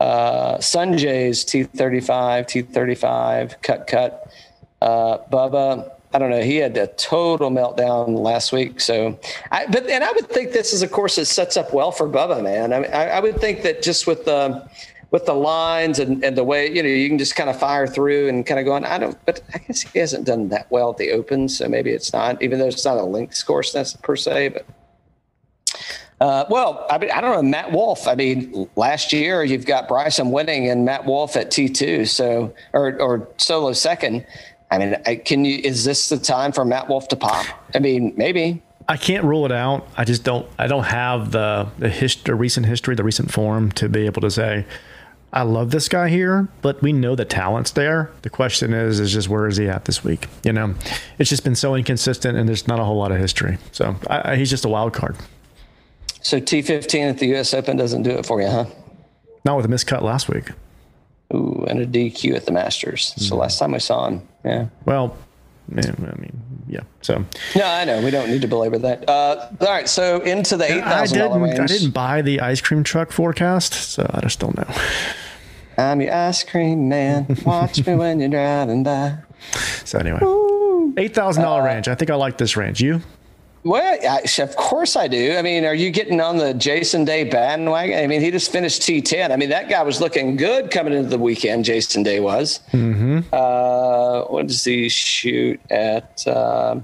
[0.00, 4.32] Uh, Sungjae's T35, T35, cut, cut.
[4.80, 6.42] Uh, Bubba, I don't know.
[6.42, 8.80] He had a total meltdown last week.
[8.80, 9.16] So,
[9.52, 12.08] I, but and I would think this is a course that sets up well for
[12.08, 12.72] Bubba, man.
[12.72, 14.68] I, mean, I, I would think that just with the
[15.12, 17.86] with the lines and, and the way you know you can just kind of fire
[17.86, 18.84] through and kind of go on.
[18.84, 21.90] I don't, but I guess he hasn't done that well at the Open, so maybe
[21.90, 22.42] it's not.
[22.42, 24.66] Even though it's not a links course per se, but.
[26.20, 27.42] Uh, well, I mean, I don't know.
[27.42, 28.06] Matt Wolff.
[28.06, 32.54] I mean, last year you've got Bryson winning and Matt Wolff at T two, so
[32.72, 34.24] or or solo second.
[34.70, 35.58] I mean, I, can you?
[35.58, 37.44] Is this the time for Matt Wolff to pop?
[37.74, 38.62] I mean, maybe.
[38.88, 39.88] I can't rule it out.
[39.96, 40.48] I just don't.
[40.58, 44.22] I don't have the the, hist- the recent history, the recent form to be able
[44.22, 44.64] to say
[45.32, 48.10] I love this guy here, but we know the talent's there.
[48.20, 50.28] The question is, is just where is he at this week?
[50.44, 50.74] You know,
[51.18, 53.56] it's just been so inconsistent, and there's not a whole lot of history.
[53.72, 55.16] So I, I, he's just a wild card.
[56.20, 57.54] So T15 at the U.S.
[57.54, 58.66] Open doesn't do it for you, huh?
[59.44, 60.50] Not with a miscut last week.
[61.34, 63.14] Ooh, and a DQ at the Masters.
[63.16, 63.28] Mm.
[63.28, 64.66] So last time I saw him, yeah.
[64.84, 65.16] Well,
[65.70, 65.74] I
[66.20, 66.80] mean, yeah.
[67.00, 67.24] So
[67.56, 69.08] no, I know we don't need to belabor that.
[69.08, 71.58] Uh, all right, so into the eight thousand dollar range.
[71.58, 74.74] I didn't buy the ice cream truck forecast, so I just don't know.
[75.78, 77.26] I'm your ice cream man.
[77.46, 79.18] Watch me when you're driving by.
[79.84, 80.20] So anyway,
[80.96, 81.88] eight thousand dollar range.
[81.88, 82.80] I think I like this range.
[82.80, 83.00] You?
[83.64, 85.36] Well, I, of course I do.
[85.36, 87.96] I mean, are you getting on the Jason Day bandwagon?
[87.96, 89.30] I mean, he just finished T10.
[89.30, 91.64] I mean, that guy was looking good coming into the weekend.
[91.64, 92.58] Jason Day was.
[92.72, 93.20] Mm-hmm.
[93.32, 96.26] Uh, what does he shoot at?
[96.26, 96.80] Uh,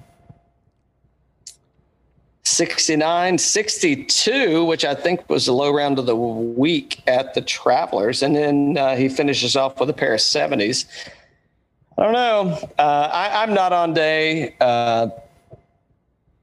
[2.45, 8.23] 69 62 which i think was the low round of the week at the travelers
[8.23, 10.87] and then uh, he finishes off with a pair of 70s
[11.99, 15.09] i don't know uh, I, am not on day uh,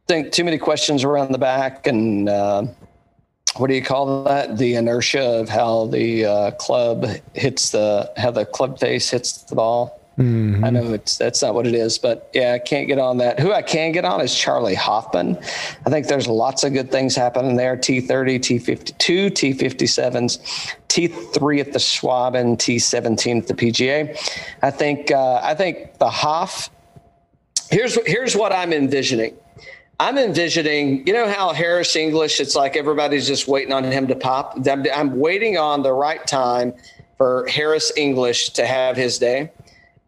[0.08, 2.64] think too many questions around the back and uh,
[3.58, 8.32] what do you call that the inertia of how the uh, club hits the how
[8.32, 10.64] the club face hits the ball Mm-hmm.
[10.64, 13.38] I know it's that's not what it is, but yeah, I can't get on that.
[13.38, 15.38] Who I can get on is Charley Hoffman.
[15.86, 17.76] I think there's lots of good things happening there.
[17.76, 24.18] T30, T52, T57s, T3 at the Schwab and T17 at the PGA.
[24.62, 26.70] I think uh, I think the Hoff.
[27.70, 29.36] Here's here's what I'm envisioning.
[30.00, 34.16] I'm envisioning, you know how Harris English, it's like everybody's just waiting on him to
[34.16, 34.58] pop.
[34.68, 36.74] I'm, waiting on the right time
[37.18, 39.52] for Harris English to have his day.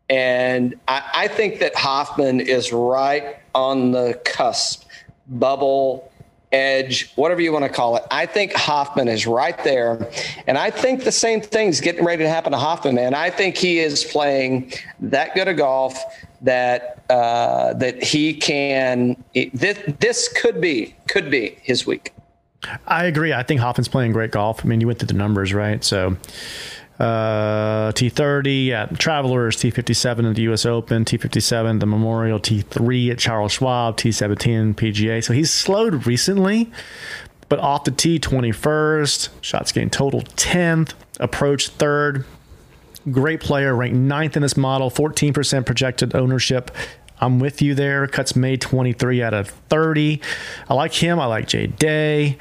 [0.10, 4.84] And I, I think that Hoffman is right on the cusp,
[5.28, 6.12] bubble,
[6.52, 8.04] edge, whatever you want to call it.
[8.12, 10.10] I think Hoffman is right there.
[10.48, 13.14] And I think the same thing's getting ready to happen to Hoffman, man.
[13.14, 15.98] I think he is playing that good of golf
[16.42, 22.14] that uh, that he can this, this could be could be his week.
[22.88, 23.34] I agree.
[23.34, 24.64] I think Hoffman's playing great golf.
[24.64, 25.84] I mean, you went through the numbers, right?
[25.84, 26.18] So
[27.00, 33.54] uh, T30 at Travelers, T57 at the US Open, T57 the Memorial, T3 at Charles
[33.54, 35.24] Schwab, T17 PGA.
[35.24, 36.72] So he's slowed recently,
[37.50, 42.26] but off the tee 21st, shots gained total 10th, approach third.
[43.12, 46.72] Great player, ranked ninth in this model, 14% projected ownership.
[47.20, 48.06] I'm with you there.
[48.08, 50.22] Cuts made 23 out of 30.
[50.70, 51.20] I like him.
[51.20, 52.38] I like Jay Day.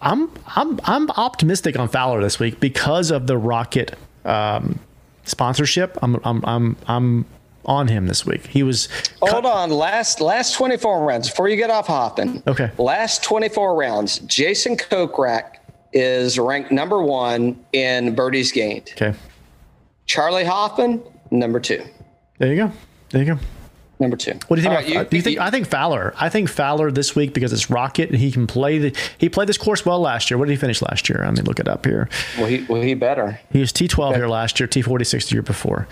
[0.00, 4.78] I'm I'm I'm optimistic on Fowler this week because of the Rocket um,
[5.24, 5.98] sponsorship.
[6.02, 7.24] I'm I'm I'm I'm
[7.64, 8.46] on him this week.
[8.46, 8.88] He was
[9.22, 12.42] Hold on, last last 24 rounds before you get off Hoffman.
[12.46, 12.70] Okay.
[12.76, 15.56] Last 24 rounds, Jason Kokrak
[15.94, 18.90] is ranked number 1 in birdies gained.
[18.92, 19.14] Okay.
[20.06, 21.82] Charley Hoffman number 2.
[22.38, 22.72] There you go.
[23.10, 23.40] There you go
[24.00, 24.32] number two.
[24.48, 24.72] What do you think?
[24.72, 25.38] About, you, do you think?
[25.38, 26.14] I think Fowler.
[26.18, 28.96] I think Fowler this week because it's Rocket and he can play the.
[29.18, 30.38] He played this course well last year.
[30.38, 31.24] What did he finish last year?
[31.24, 32.08] I mean, look it up here.
[32.38, 33.40] Well, he well he better.
[33.50, 35.88] He was T twelve here last year, T forty six the year before,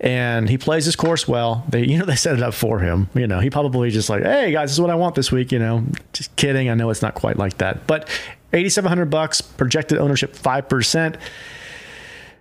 [0.00, 1.64] and he plays this course well.
[1.68, 3.08] They you know they set it up for him.
[3.14, 5.52] You know he probably just like, hey guys, this is what I want this week.
[5.52, 6.68] You know, just kidding.
[6.68, 8.08] I know it's not quite like that, but
[8.52, 11.16] eighty seven hundred bucks projected ownership five percent.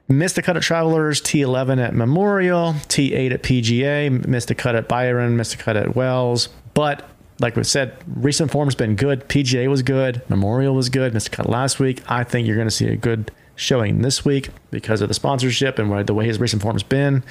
[0.08, 4.88] Missed the cut at Travelers, T11 at Memorial, T8 at PGA, missed the cut at
[4.88, 6.50] Byron, missed the cut at Wells.
[6.76, 9.28] But like we said, recent form's been good.
[9.28, 12.04] PGA was good, Memorial was good, missed the cut last week.
[12.08, 15.80] I think you're going to see a good showing this week because of the sponsorship
[15.80, 17.24] and the way his recent form's been.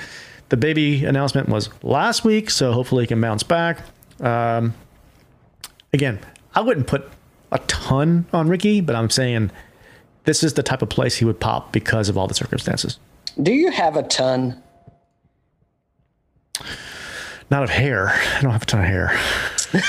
[0.49, 3.79] The baby announcement was last week, so hopefully he can bounce back.
[4.21, 4.75] Um,
[5.93, 6.19] again,
[6.55, 7.09] I wouldn't put
[7.53, 9.51] a ton on Rickie, but I'm saying
[10.25, 12.99] this is the type of place he would pop because of all the circumstances.
[13.43, 14.63] Do you have a ton?
[17.51, 18.09] Not of hair.
[18.09, 19.19] I don't have a ton of hair.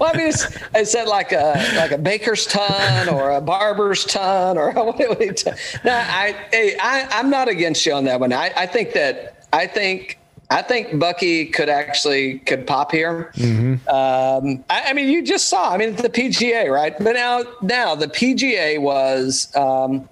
[0.00, 4.04] well, I mean, is, is that like a like a baker's ton or a barber's
[4.04, 4.98] ton or what?
[4.98, 5.44] what
[5.84, 6.36] no, I,
[6.80, 8.32] I I'm not against you on that one.
[8.32, 10.18] I, I think that I think
[10.52, 13.32] I think Bucky could actually could pop here.
[13.36, 13.88] Mm-hmm.
[13.88, 15.72] Um, I, I, mean, you just saw.
[15.72, 16.94] I mean, the PGA, right?
[16.98, 19.54] But now, now the PGA was.
[19.56, 20.08] Um,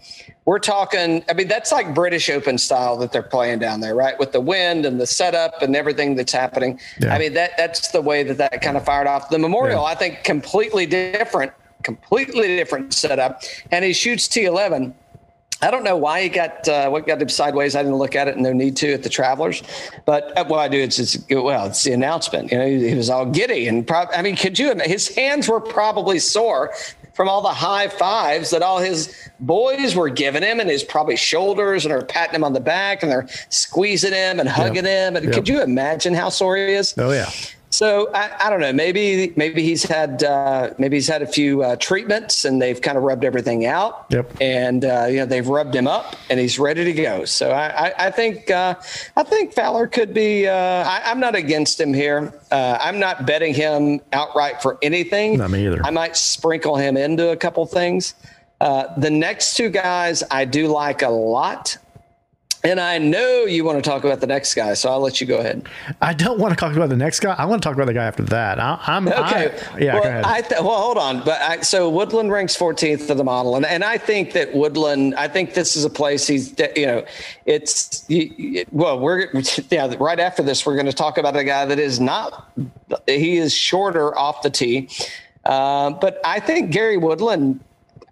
[0.46, 1.22] we're talking.
[1.28, 4.18] I mean, that's like British Open style that they're playing down there, right?
[4.18, 6.80] With the wind and the setup and everything that's happening.
[6.98, 7.14] Yeah.
[7.14, 9.28] I mean, that that's the way that that kind of fired off.
[9.28, 9.88] The Memorial, yeah.
[9.88, 14.94] I think, completely different, completely different setup, and he shoots T11
[15.62, 17.76] I don't know why he got uh, what got him sideways.
[17.76, 19.62] I didn't look at it, and no need to at the Travelers.
[20.06, 22.50] But uh, what I do is, it's well, it's the announcement.
[22.50, 24.74] You know, he, he was all giddy and I mean, could you?
[24.84, 26.72] His hands were probably sore
[27.12, 31.16] from all the high fives that all his boys were giving him, and his probably
[31.16, 35.08] shoulders, and are patting him on the back, and they're squeezing him and hugging yep.
[35.12, 35.16] him.
[35.16, 35.34] And yep.
[35.34, 36.94] could you imagine how sore he is?
[36.96, 37.30] Oh yeah.
[37.70, 38.72] So I, I, don't know.
[38.72, 42.98] Maybe maybe he's had uh, maybe he's had a few uh, treatments and they've kind
[42.98, 44.06] of rubbed everything out.
[44.10, 44.40] Yep.
[44.40, 47.24] And uh, you know they've rubbed him up and he's ready to go.
[47.24, 48.74] So I I, I think uh,
[49.16, 50.48] I think Fowler could be.
[50.48, 52.34] Uh, I, am not against him here.
[52.50, 55.38] Uh, I'm not betting him outright for anything.
[55.38, 55.80] Not me either.
[55.84, 58.14] I might sprinkle him into a couple things.
[58.60, 61.78] Uh, the next two guys I do like a lot.
[62.62, 65.26] And I know you want to talk about the next guy, so I'll let you
[65.26, 65.66] go ahead.
[66.02, 67.34] I don't want to talk about the next guy.
[67.38, 68.60] I want to talk about the guy after that.
[68.60, 69.18] I, am okay.
[69.72, 70.24] I, yeah, well, go ahead.
[70.24, 71.24] I th- well, hold on.
[71.24, 75.14] But I, so Woodland ranks 14th to the model, and, and I think that Woodland.
[75.14, 76.54] I think this is a place he's.
[76.76, 77.04] You know,
[77.46, 78.04] it's
[78.70, 79.30] well, we're
[79.70, 79.94] yeah.
[79.98, 82.52] Right after this, we're going to talk about a guy that is not.
[83.06, 84.90] He is shorter off the tee,
[85.46, 87.60] uh, but I think Gary Woodland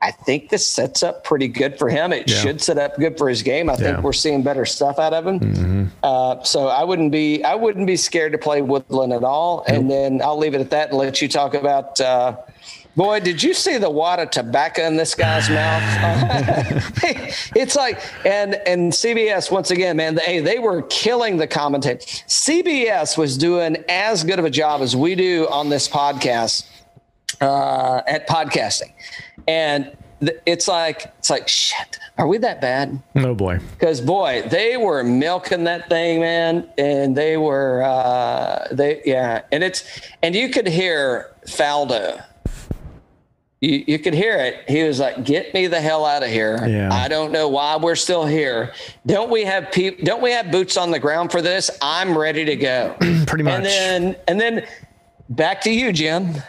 [0.01, 2.13] I think this sets up pretty good for him.
[2.13, 2.37] It yeah.
[2.37, 3.69] should set up good for his game.
[3.69, 5.41] I think we're seeing better stuff out of him.
[5.41, 5.85] Mm-hmm.
[6.03, 9.65] Uh, so I wouldn't be I wouldn't be scared to play Woodland at all.
[9.69, 9.77] Nope.
[9.77, 12.01] And then I'll leave it at that and let you talk about.
[12.01, 12.37] Uh,
[12.97, 16.93] Boy, did you see the wad of tobacco in this guy's mouth?
[17.55, 21.99] it's like, and and CBS once again, man, they they were killing the commentator.
[21.99, 26.67] CBS was doing as good of a job as we do on this podcast
[27.41, 28.93] uh, at podcasting
[29.49, 29.97] and
[30.47, 31.99] it's like it's like shit.
[32.19, 33.01] Are we that bad?
[33.15, 33.59] No oh boy.
[33.73, 39.65] Because boy, they were milking that thing, man, and they were uh, they yeah, and
[39.65, 39.85] it's
[40.23, 42.25] and you could hear Faldo.
[43.61, 44.69] You, you could hear it.
[44.69, 46.65] He was like, "Get me the hell out of here!
[46.67, 46.93] Yeah.
[46.93, 48.73] I don't know why we're still here.
[49.07, 50.05] Don't we have people?
[50.05, 51.71] Don't we have boots on the ground for this?
[51.83, 52.97] I'm ready to go."
[53.27, 53.55] Pretty much.
[53.55, 54.67] And then and then
[55.31, 56.37] Back to you, Jim.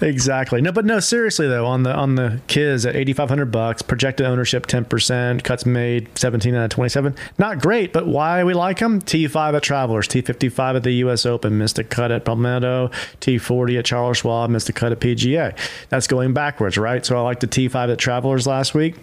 [0.00, 0.62] exactly.
[0.62, 3.82] No, but no, seriously though, on the on the kids at eighty five hundred bucks,
[3.82, 7.14] projected ownership ten percent, cuts made seventeen out of twenty seven.
[7.36, 9.02] Not great, but why we like them?
[9.02, 11.26] T five at Travelers, T fifty five at the U.S.
[11.26, 15.00] Open, missed a cut at Palmetto, T forty at Charles Schwab, missed a cut at
[15.00, 15.54] PGA.
[15.90, 17.04] That's going backwards, right?
[17.04, 18.96] So I like the T five at Travelers last week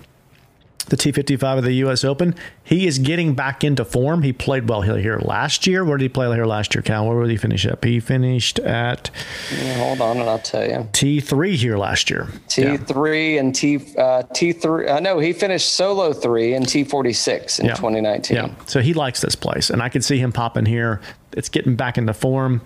[0.90, 2.04] the T55 of the U.S.
[2.04, 2.36] Open.
[2.64, 4.24] He is getting back into form.
[4.24, 5.84] He played well here last year.
[5.84, 7.08] Where did he play here last year, Cal?
[7.08, 7.84] Where did he finish up?
[7.84, 9.10] He finished at.
[9.54, 10.88] Yeah, hold on, and I'll tell you.
[10.94, 12.28] T3 here last year.
[12.48, 13.40] T3 yeah.
[13.40, 14.90] and T uh, T3.
[14.90, 17.76] Uh, no, he finished solo three and T46 in yeah.
[17.76, 18.38] 2019.
[18.38, 21.02] Yeah, so he likes this place, and I can see him popping here.
[21.34, 22.62] It's getting back into form.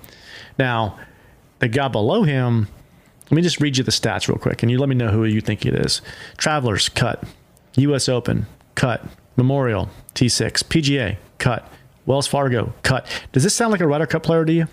[0.59, 0.99] Now,
[1.59, 2.67] the guy below him.
[3.26, 5.24] Let me just read you the stats real quick, and you let me know who
[5.24, 6.01] you think it is.
[6.36, 7.24] Travelers cut
[7.76, 8.45] US Open,
[8.76, 9.03] cut.
[9.38, 10.63] Memorial, T6.
[10.65, 11.67] PGA, cut.
[12.05, 13.05] Wells Fargo, cut.
[13.32, 14.67] Does this sound like a Ryder Cup player to you?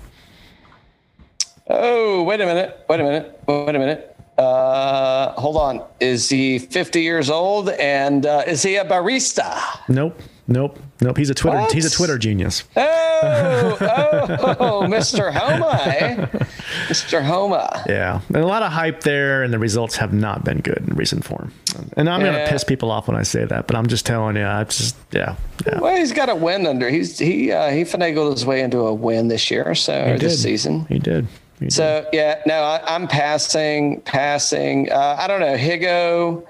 [1.68, 2.84] Oh, wait a minute.
[2.88, 3.40] Wait a minute.
[3.46, 4.16] Wait a minute.
[4.38, 5.84] Uh, hold on.
[6.00, 9.60] Is he 50 years old and uh, is he a barista?
[9.88, 10.18] Nope.
[10.50, 10.78] Nope.
[11.02, 11.18] Nope.
[11.18, 11.58] He's a Twitter.
[11.58, 11.72] What?
[11.72, 12.64] He's a Twitter genius.
[12.74, 15.30] Oh, oh, Mr.
[15.30, 16.26] Homa, eh?
[16.88, 17.22] Mr.
[17.22, 17.84] Homa.
[17.86, 20.96] Yeah, and a lot of hype there, and the results have not been good in
[20.96, 21.52] recent form.
[21.98, 22.32] And I'm yeah.
[22.32, 24.64] going to piss people off when I say that, but I'm just telling you, I
[24.64, 25.36] just yeah,
[25.66, 25.80] yeah.
[25.80, 26.88] Well, he's got a win under.
[26.88, 30.86] He's he uh, he finagled his way into a win this year, so this season.
[30.86, 31.26] He did.
[31.60, 32.16] He so did.
[32.16, 34.90] yeah, no, I, am passing, passing.
[34.90, 36.46] Uh, I don't know, Higgo.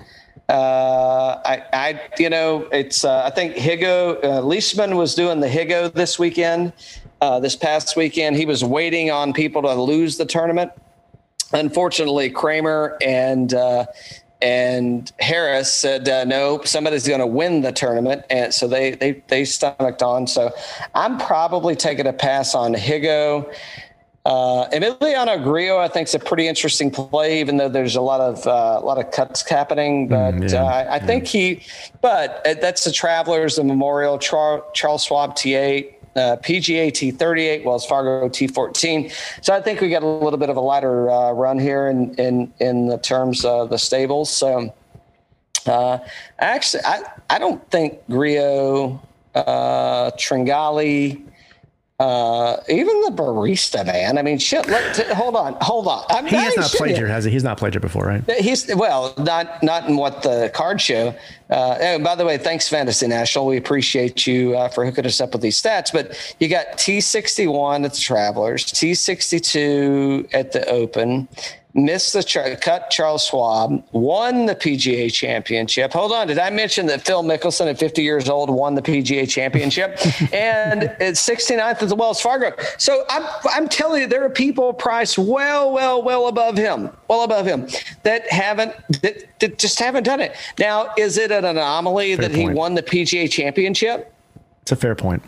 [0.49, 3.05] Uh, I, I, you know, it's.
[3.05, 6.72] Uh, I think Higgo uh, Leishman was doing the Higgo this weekend.
[7.20, 10.72] Uh, this past weekend, he was waiting on people to lose the tournament.
[11.53, 13.86] Unfortunately, Kramer and uh,
[14.40, 19.22] and Harris said uh, no, somebody's going to win the tournament, and so they they
[19.28, 20.26] they stomached on.
[20.26, 20.51] So
[20.94, 23.53] I'm probably taking a pass on Higgo.
[24.28, 28.20] Uh, Emiliano Grillo, I think, is a pretty interesting play, even though there's a lot
[28.20, 30.06] of uh, a lot of cuts happening.
[30.06, 31.62] Mm, but mm, yeah, uh, I, I think he,
[32.02, 35.94] but uh, that's the Travelers, the Memorial, Char- Charles Schwab T8.
[36.16, 39.12] Uh, PGA T38, Wells Fargo T14.
[39.40, 42.12] So I think we got a little bit of a lighter uh, run here in,
[42.16, 44.28] in in the terms of the stables.
[44.28, 44.74] So
[45.66, 45.98] uh,
[46.40, 49.00] actually, I I don't think Grillo,
[49.36, 51.22] uh, Tringali,
[51.99, 54.18] uh, even the barista man.
[54.18, 54.68] I mean, shit.
[54.68, 56.05] Let, t- hold on, hold on.
[56.11, 57.30] I'm, he has not played here, has he?
[57.32, 58.22] He's not played here before, right?
[58.38, 61.12] He's well, not not in what the card show.
[61.51, 63.46] Uh, and by the way, thanks Fantasy National.
[63.46, 65.92] We appreciate you uh, for hooking us up with these stats.
[65.92, 71.26] But you got T61 at the Travelers, T62 at the Open,
[71.84, 75.92] missed the char- cut Charles Schwab, won the PGA championship.
[75.92, 79.28] Hold on, did I mention that Phil Mickelson at 50 years old won the PGA
[79.28, 79.90] championship
[80.32, 82.52] and it's 69th at the Wells Fargo?
[82.78, 87.22] So I'm I'm telling you, there are people priced well, well, well above him, well
[87.22, 87.68] above him
[88.02, 90.36] that haven't that, that just haven't done it.
[90.58, 92.50] Now, is it an anomaly fair that point.
[92.50, 94.12] he won the PGA championship?
[94.62, 95.22] It's a fair point.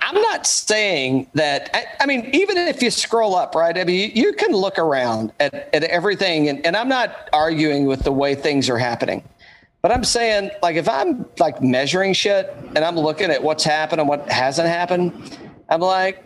[0.00, 1.70] I'm not saying that.
[1.74, 3.76] I, I, mean, even if you scroll up, right?
[3.76, 7.86] I mean, you, you can look around at, at everything, and, and I'm not arguing
[7.86, 9.22] with the way things are happening.
[9.82, 14.00] But I'm saying, like, if I'm like measuring shit and I'm looking at what's happened
[14.00, 15.38] and what hasn't happened,
[15.70, 16.22] I'm like,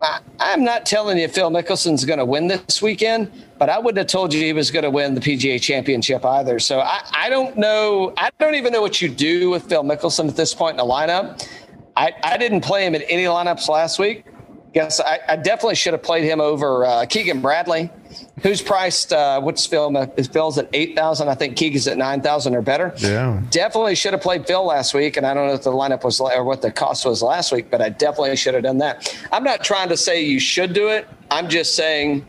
[0.00, 3.98] I, I'm not telling you Phil Mickelson's going to win this weekend, but I wouldn't
[3.98, 6.58] have told you he was going to win the PGA Championship either.
[6.58, 8.12] So I, I don't know.
[8.16, 10.92] I don't even know what you do with Phil Mickelson at this point in the
[10.92, 11.48] lineup.
[11.96, 14.24] I, I didn't play him in any lineups last week.
[14.72, 17.90] Guess I, I definitely should have played him over uh, Keegan Bradley,
[18.42, 19.12] who's priced.
[19.12, 19.94] Uh, what's Phil?
[20.16, 21.28] Is Phil's at eight thousand?
[21.28, 22.94] I think Keegan's at nine thousand or better.
[22.96, 23.42] Yeah.
[23.50, 26.20] Definitely should have played Phil last week, and I don't know if the lineup was
[26.20, 29.14] or what the cost was last week, but I definitely should have done that.
[29.30, 31.06] I'm not trying to say you should do it.
[31.30, 32.26] I'm just saying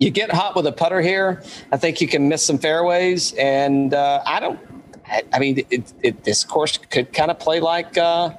[0.00, 1.44] you get hot with a putter here.
[1.70, 4.58] I think you can miss some fairways, and uh, I don't.
[5.06, 7.96] I, I mean, it, it, this course could kind of play like.
[7.96, 8.30] Uh,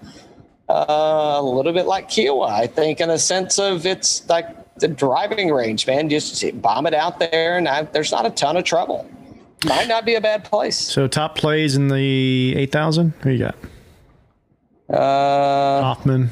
[0.74, 4.48] uh, a little bit like Kiowa, I think, in a sense of it's like
[4.78, 6.10] the driving range, man.
[6.10, 9.08] Just bomb it out there, and I, there's not a ton of trouble.
[9.66, 10.78] Might not be a bad place.
[10.78, 13.14] So top plays in the eight thousand.
[13.22, 13.56] Who you got?
[14.90, 16.32] Uh, Hoffman.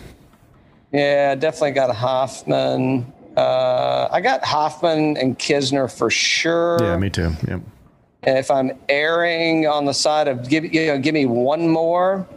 [0.91, 3.11] Yeah, definitely got Hoffman.
[3.37, 6.77] Uh, I got Hoffman and Kisner for sure.
[6.81, 7.31] Yeah, me too.
[7.47, 7.61] Yep.
[8.23, 12.27] And if I'm erring on the side of give you know give me one more,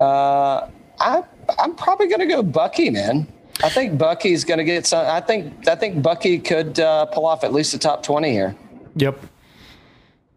[0.00, 0.68] uh,
[1.00, 1.22] I
[1.58, 3.26] I'm probably going to go Bucky, man.
[3.62, 5.06] I think Bucky's going to get some.
[5.06, 8.56] I think I think Bucky could uh, pull off at least the top twenty here.
[8.96, 9.18] Yep.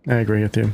[0.07, 0.71] I agree with you.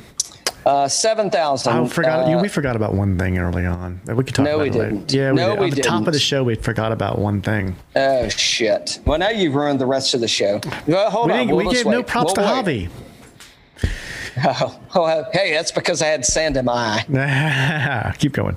[0.65, 1.73] Uh, Seven thousand.
[1.73, 2.27] I forgot.
[2.27, 4.01] Uh, you, we forgot about one thing early on.
[4.07, 5.13] We could talk No, about we it didn't.
[5.13, 5.59] Yeah, we No, did.
[5.59, 7.75] we At the top of the show, we forgot about one thing.
[7.95, 8.99] oh shit!
[9.05, 10.59] Well, now you've ruined the rest of the show.
[10.87, 11.47] Well, hold we on.
[11.47, 12.87] we'll we gave no props We'll to wait.
[12.87, 12.89] Javi.
[14.45, 18.13] Oh, oh, hey, that's because I had sand in my eye.
[18.19, 18.55] Keep going.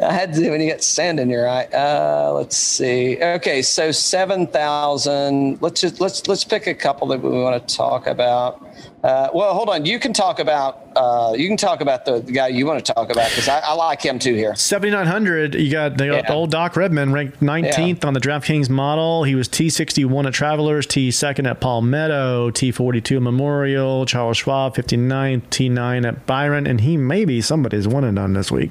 [0.00, 1.66] I had to when you get sand in your eye.
[1.66, 3.22] Uh, let's see.
[3.22, 5.60] Okay, so seven thousand.
[5.62, 8.66] Let's just let's let's pick a couple that we want to talk about.
[9.04, 9.84] Uh, well, hold on.
[9.84, 12.92] You can talk about uh, you can talk about the, the guy you want to
[12.94, 14.54] talk about because I, I like him too here.
[14.54, 15.54] 7,900.
[15.56, 16.32] You got the Yeah.
[16.32, 19.24] old Doc Redman ranked 19th on the DraftKings model.
[19.24, 26.24] He was T61 at Travelers, T2nd at Palmetto, T42 Memorial, Charles Schwab, 59th, T9 at
[26.24, 28.70] Byron, and he may be somebody's one and done this week.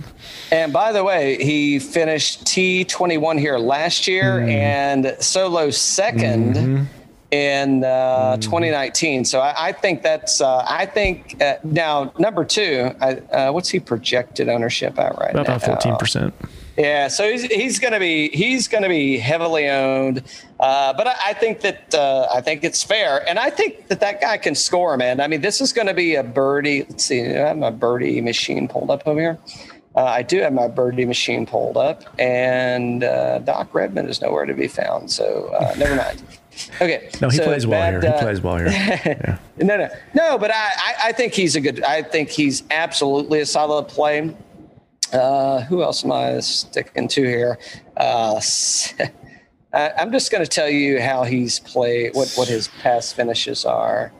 [0.51, 6.87] And by the way, he finished T twenty one here last year and solo 2nd
[7.33, 9.25] in uh, 2019.
[9.25, 12.91] So I, I think that's uh, I think uh, now number two.
[13.01, 15.75] I, uh, what's he projected ownership at right About now?
[15.75, 16.31] 14%.
[16.77, 20.23] Yeah, so he's, he's going to be he's going to be heavily owned,
[20.59, 23.99] uh, but I, I think that uh, I think it's fair, and I think that
[23.99, 25.19] that guy can score, man.
[25.19, 26.85] I mean, this is going to be a birdie.
[26.89, 29.39] Let's see, I have my birdie machine pulled up over here.
[29.95, 34.45] Uh, I do have my birdie machine pulled up, and uh, Doc Redman is nowhere
[34.45, 35.11] to be found.
[35.11, 36.23] So uh, never mind.
[36.75, 37.09] Okay.
[37.21, 38.11] No, he so plays well bad, here.
[38.11, 38.67] He uh, plays well here.
[39.57, 39.65] Yeah.
[39.65, 40.37] no, no, no.
[40.37, 41.83] But I, I, I think he's a good.
[41.83, 44.35] I think he's absolutely a solid play.
[45.11, 47.59] Uh, who else am I sticking to here?
[47.97, 48.41] Uh,
[49.73, 52.15] I, I'm just going to tell you how he's played.
[52.15, 54.11] What what his past finishes are,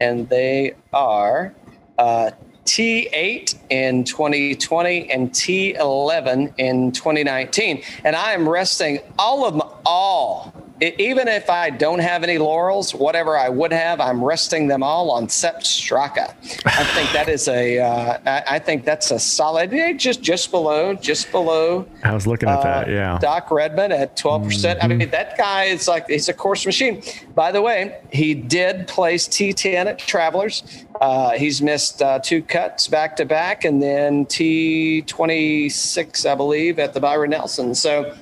[0.00, 1.54] and they are
[1.98, 2.30] uh,
[2.64, 7.82] T8 in 2020 and T11 in 2019.
[8.04, 10.52] And I am resting all of my all.
[10.80, 15.12] Even if I don't have any laurels, whatever I would have, I'm resting them all
[15.12, 16.34] on Sepp Straka.
[16.66, 17.78] I think that is a.
[17.78, 19.72] Uh, I, I think that's a solid.
[19.72, 22.90] eh, Just just below, just below I was looking at uh, that.
[22.90, 23.18] Yeah.
[23.20, 24.44] Doc Redman at 12%.
[24.44, 27.02] percent I mean, that guy is like, he's a course machine.
[27.36, 30.64] By the way, he did place T10 at Travelers.
[31.00, 36.94] Uh, he's missed uh, two cuts back to back and then T26, I believe, at
[36.94, 37.76] the Byron Nelson.
[37.76, 38.12] So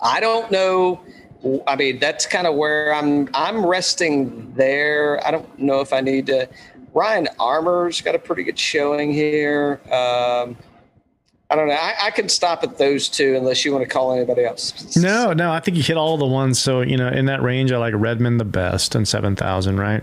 [0.00, 1.00] I don't know.
[1.66, 3.28] I mean, that's kind of where I'm.
[3.34, 5.24] I'm resting there.
[5.26, 6.48] I don't know if I need to.
[6.94, 9.80] Ryan Armour's got a pretty good showing here.
[9.86, 10.56] Um,
[11.50, 11.74] I don't know.
[11.74, 14.96] I, I can stop at those two unless you want to call anybody else.
[14.96, 16.58] No, no, I think you hit all the ones.
[16.58, 20.02] So, you know, in that range, I like Redman the best and 7,000, right?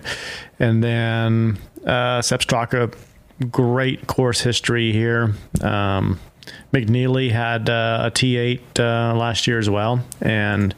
[0.59, 2.95] And then uh, Sepp Straka,
[3.49, 5.33] great course history here.
[5.61, 6.19] Um,
[6.73, 10.03] McNealy had uh, a T8 uh, last year as well.
[10.21, 10.75] And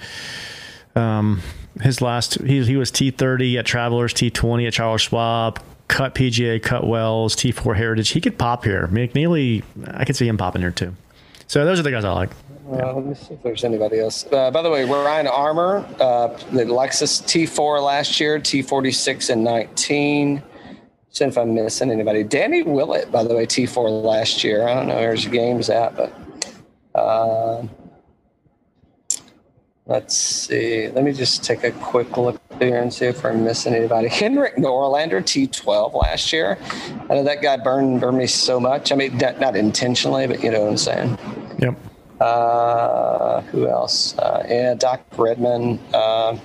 [0.96, 1.42] um,
[1.82, 6.86] his last, he, he was T30 at Travelers, T20 at Charles Schwab, cut PGA, cut
[6.86, 8.10] Wells, T4 Heritage.
[8.10, 8.88] He could pop here.
[8.88, 10.96] McNealy, I could see him popping here too.
[11.48, 12.30] So those are the guys I like.
[12.72, 14.26] Uh, let me see if there's anybody else.
[14.32, 20.42] Uh, by the way, Ryan Armour, uh, the Lexus T4 last year, T46 and 19.
[21.10, 22.24] See if I'm missing anybody.
[22.24, 24.68] Danny Willett, by the way, T4 last year.
[24.68, 26.14] I don't know where his game's at, but
[26.96, 27.64] uh,
[29.86, 30.88] let's see.
[30.90, 34.08] Let me just take a quick look here and see if we're missing anybody.
[34.08, 36.58] Henrik Norlander, T12 last year.
[37.10, 38.92] I know that guy burned, burned me so much.
[38.92, 41.18] I mean, not, not intentionally, but you know what I'm saying.
[41.60, 41.76] Yep.
[42.20, 44.18] Uh, who else?
[44.18, 45.80] Uh, yeah, Doc Redman.
[45.94, 46.38] Uh,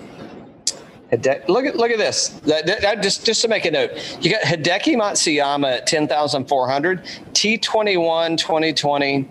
[1.11, 2.29] Hide- look at look at this.
[2.45, 6.07] That, that- that- just just to make a note, you got Hideki Matsuyama at ten
[6.07, 7.03] thousand four hundred,
[7.33, 9.27] T 21 2020,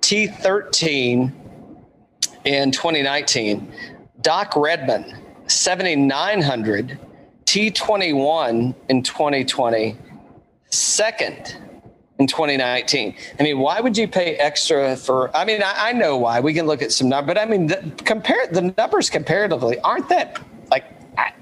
[0.00, 1.32] T thirteen
[2.48, 3.70] in twenty nineteen.
[4.22, 5.16] Doc Redman
[5.46, 6.98] seventy nine hundred,
[7.44, 9.96] T twenty one in twenty twenty,
[10.70, 11.56] second
[12.18, 13.14] in 2019.
[13.38, 15.34] I mean, why would you pay extra for?
[15.36, 16.40] I mean, I, I know why.
[16.40, 20.08] We can look at some numbers, but I mean, the, compare the numbers comparatively aren't
[20.08, 20.84] that like.
[21.16, 21.32] I,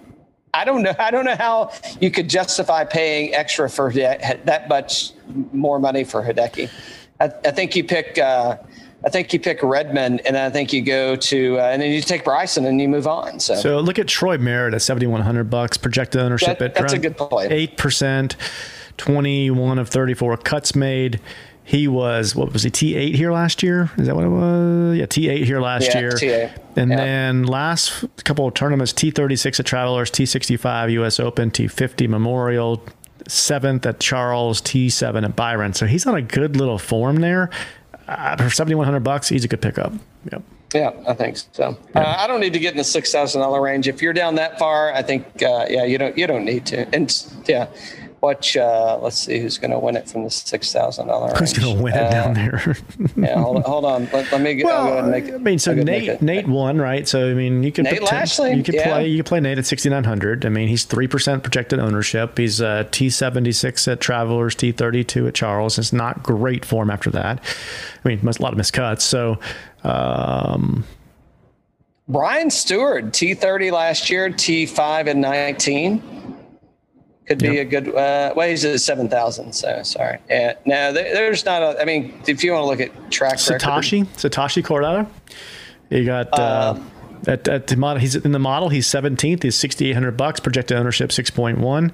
[0.53, 0.95] I don't know.
[0.99, 5.13] I don't know how you could justify paying extra for that, that much
[5.53, 6.71] more money for Hideki.
[7.21, 8.19] I, I think you pick.
[8.19, 8.59] Uh,
[9.07, 12.01] I think you pick Redman, and I think you go to, uh, and then you
[12.03, 13.39] take Bryson, and you move on.
[13.39, 15.77] So, So look at Troy Merritt at seventy one hundred bucks.
[15.77, 17.17] Projected ownership That- at that's a good.
[17.53, 18.35] Eight percent,
[18.97, 21.21] twenty one of thirty four cuts made.
[21.63, 23.91] He was what was he T eight here last year?
[23.97, 24.97] Is that what it was?
[24.99, 26.11] Yeah, T eight here last Yeah, year.
[26.11, 26.51] T8.
[26.77, 26.97] And Yeah.
[26.97, 31.19] then last couple of tournaments, T thirty six at Travelers, T sixty five U.S.
[31.21, 32.83] Open, T fifty Memorial,
[33.29, 35.75] seventh at Charles, T seven at Byron.
[35.75, 37.51] So he's on a good little form there.
[38.09, 39.93] Uh, for seventy one hundred bucks, he's a good pickup.
[40.31, 40.43] Yep.
[40.75, 41.77] Yeah, I think so.
[41.95, 43.89] Uh, I don't need to get in the six thousand dollar range.
[43.89, 46.93] If you're down that far, I think uh, yeah, you don't you don't need to.
[46.95, 47.11] And
[47.47, 47.69] yeah,
[48.27, 48.57] watch.
[48.57, 51.35] Uh, let's see who's going to win it from the six thousand dollar.
[51.35, 52.77] Who's gonna win it Uh, down there?
[53.17, 54.09] Yeah, hold, hold on.
[54.13, 54.67] Let, let me get.
[54.67, 55.35] I'll go ahead and make.
[55.35, 56.45] I mean, so I'll go ahead and Nate.
[56.45, 57.07] Nate won, right?
[57.09, 58.85] So I mean, you could Nate poten- Lashley, you could yeah.
[58.93, 60.45] play you could play Nate at sixty nine hundred.
[60.45, 62.37] I mean, he's three percent projected ownership.
[62.39, 65.79] He's uh, T seventy six at Travelers, T thirty two at Charles.
[65.79, 67.41] It's not great form after that.
[68.05, 69.03] I mean, a lot of miscuts.
[69.03, 69.39] So.
[69.85, 70.85] Um,
[72.09, 76.03] Brian Stuard, T thirty last year, T five and nineteen.
[77.27, 77.57] Could be Yep.
[77.57, 77.89] a good.
[77.89, 79.53] Uh, well, he's at seven thousand.
[79.53, 80.19] So sorry.
[80.31, 81.81] Yeah, no, there, there's not a.
[81.81, 85.09] I mean, if you want to look at track record, Satoshi, Satoshi Kodaira.
[85.91, 86.79] You got uh,
[87.27, 88.01] at, at the model.
[88.01, 88.69] He's in the model.
[88.69, 89.43] He's seventeenth.
[89.43, 90.39] He's sixty eight hundred bucks.
[90.39, 91.93] Projected ownership six point one.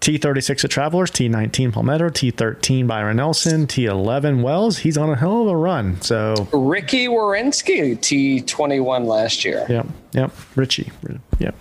[0.00, 1.10] T thirty six at Travelers.
[1.10, 2.08] T nineteen Palmetto.
[2.08, 3.66] T thirteen Byron Nelson.
[3.66, 4.78] T eleven Wells.
[4.78, 6.00] He's on a hell of a run.
[6.00, 9.66] So Ricky Werenski, T twenty one last year.
[9.68, 10.30] yep, yep.
[10.56, 10.90] Richie.
[11.38, 11.54] Yep.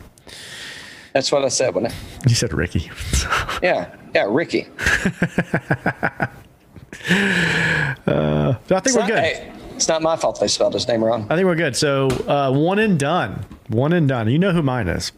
[1.19, 1.91] That's what I said when I.
[2.25, 2.89] You said Ricky.
[3.61, 4.63] Yeah, yeah, Ricky.
[4.63, 4.69] So
[8.07, 9.19] I think It's we're not, good.
[9.19, 11.27] hey, it's not my fault they spelled his name wrong.
[11.29, 11.75] I think we're good.
[11.75, 13.45] So uh, one and done.
[13.67, 14.29] One and done.
[14.29, 15.11] You know who mine is.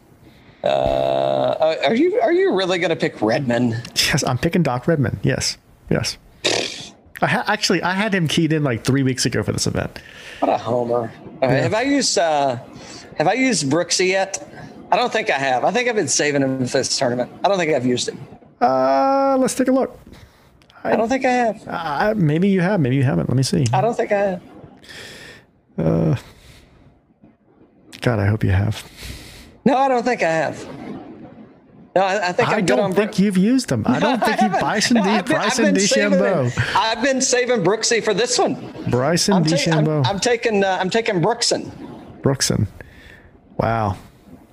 [0.64, 3.80] Uh, are you are you really going to pick Redman?
[3.94, 5.20] Yes, I'm picking Doc Redman.
[5.22, 5.56] Yes,
[5.88, 6.18] yes.
[7.20, 10.00] I ha- actually I had him keyed in like three weeks ago for this event.
[10.40, 11.12] What a homer!
[11.40, 12.56] Uh, Have I used uh,
[13.18, 14.48] Have I used Brooksy yet?
[14.92, 15.64] I don't think I have.
[15.64, 17.32] I think I've been saving him for this tournament.
[17.42, 18.18] I don't think I've used him.
[18.60, 19.98] Uh, let's take a look.
[20.84, 21.66] I don't think I have.
[21.66, 23.28] Uh, maybe you have, maybe you haven't.
[23.28, 23.64] Let me see.
[23.72, 24.38] I don't think I
[25.78, 26.22] have.
[28.00, 28.84] God, I hope you have.
[29.64, 30.66] No, I don't think I have.
[31.94, 33.84] No, I, I think I'm I don't on think Brook- you've used them.
[33.86, 34.60] I don't I think you haven't.
[34.60, 35.08] Bryson No, D.
[35.10, 36.74] I've been- I've been DeChambeau.
[36.74, 38.54] I've been saving Brooksy for this one.
[38.90, 40.06] Bryson I'm, ta- I'm, DeChambeau.
[40.06, 41.70] I'm taking uh, I'm taking Brookson.
[42.22, 42.66] Brookson.
[43.58, 43.96] Wow.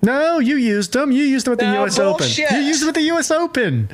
[0.01, 1.11] No, you used them.
[1.11, 1.97] You used them at the No, U.S.
[1.97, 2.45] bullshit.
[2.45, 2.57] Open.
[2.61, 3.31] You used them at the U.S.
[3.31, 3.89] Open.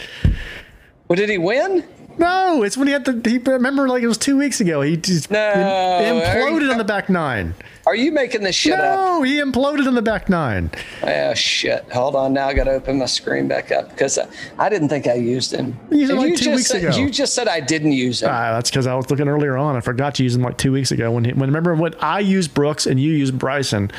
[1.08, 1.84] Well, did he win?
[2.18, 3.30] No, it's when he had the.
[3.30, 4.82] He remember like it was two weeks ago.
[4.82, 7.54] He just No, imploded you- on the back nine.
[7.88, 8.98] Are you making this shit up?
[8.98, 10.72] No, he imploded on the back nine.
[11.04, 11.86] Oh shit!
[11.92, 14.28] Hold on, now I got to open my screen back up because I,
[14.58, 15.78] I didn't think I used him.
[15.92, 16.96] You used him like two just weeks said, ago.
[16.98, 18.30] You just said I didn't use him.
[18.32, 19.76] Ah, that's because I was looking earlier on.
[19.76, 21.12] I forgot to use him like two weeks ago.
[21.12, 23.92] When, he, when remember when I used Brooks and you used Bryson,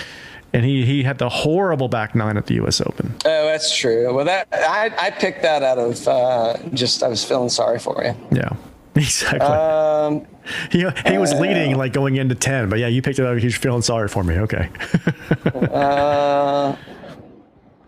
[0.56, 2.80] and he he had the horrible back nine at the U.S.
[2.80, 3.14] Open.
[3.26, 4.12] oh, that's true.
[4.14, 8.02] Well, that I, I picked that out of uh, just I was feeling sorry for
[8.02, 8.14] you.
[8.32, 8.48] Yeah,
[8.94, 9.40] exactly.
[9.40, 10.26] Um,
[10.72, 13.36] he he was leading like going into ten, but yeah, you picked it up.
[13.36, 14.38] He's feeling sorry for me.
[14.38, 14.70] Okay.
[15.72, 16.74] uh,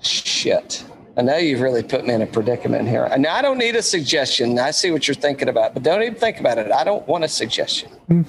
[0.02, 0.84] shit.
[1.16, 3.08] I know you've really put me in a predicament here.
[3.18, 4.58] Now I don't need a suggestion.
[4.58, 6.70] I see what you're thinking about, but don't even think about it.
[6.70, 7.90] I don't want a suggestion.
[8.08, 8.22] Hmm.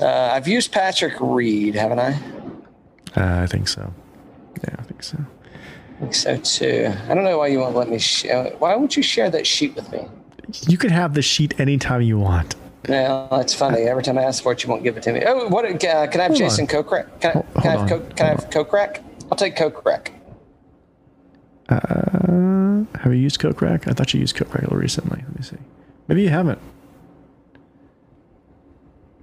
[0.00, 2.18] Uh, I've used Patrick Reed, haven't I?
[3.16, 3.92] Uh, I think so.
[4.64, 5.18] Yeah, I think so.
[5.18, 6.92] I think so too.
[7.08, 7.98] I don't know why you won't let me.
[7.98, 10.06] Sh- uh, why won't you share that sheet with me?
[10.68, 12.56] You can have the sheet anytime you want.
[12.88, 13.82] No, that's funny.
[13.82, 15.22] Every time I ask for it, you won't give it to me.
[15.24, 15.64] Oh, what?
[15.64, 16.68] Uh, can I have Hold Jason on.
[16.84, 17.20] Kokrak?
[17.20, 19.02] Can I, Hold- can I have, Co- can I have Kokrak?
[19.30, 20.08] I'll take Kokrak.
[21.68, 23.86] Uh, have you used Kokrak?
[23.88, 25.22] I thought you used Kokrak recently.
[25.22, 25.56] Let me see.
[26.08, 26.58] Maybe you haven't.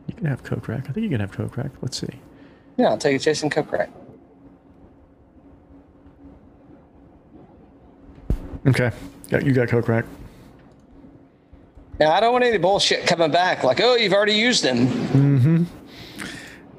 [0.07, 0.89] You can have Kokrak.
[0.89, 1.71] I think you can have Kokrak.
[1.81, 2.07] Let's see.
[2.79, 3.89] Yeah, I'll take a Jason Kokrak.
[8.65, 8.89] Okay.
[9.29, 10.05] Yeah, you got Kokrak.
[11.99, 14.87] Now I don't want any bullshit coming back like, oh, you've already used him.
[14.87, 15.63] Mm-hmm.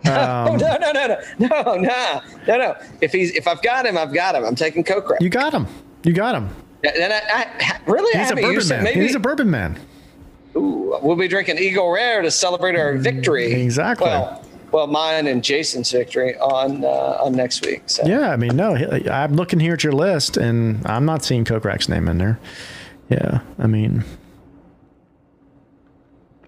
[0.02, 2.74] Um, no, no, no, no, no, no, no, no.
[3.02, 4.44] If he's if I've got him, I've got him.
[4.44, 5.20] I'm taking Kokrak.
[5.20, 5.66] You got him.
[6.04, 6.48] You got him.
[6.82, 8.82] And I, I, really, I He's a haven't bourbon used man.
[8.82, 9.78] Maybe He's a bourbon man.
[10.56, 13.52] Ooh, we'll be drinking Eagle Rare to celebrate our victory.
[13.52, 14.06] Exactly.
[14.08, 17.82] Well, well, mine and Jason's victory on uh, on next week.
[17.86, 18.06] So.
[18.06, 21.88] Yeah, I mean, no, I'm looking here at your list, and I'm not seeing Kokrak's
[21.88, 22.38] name in there.
[23.08, 24.04] Yeah, I mean,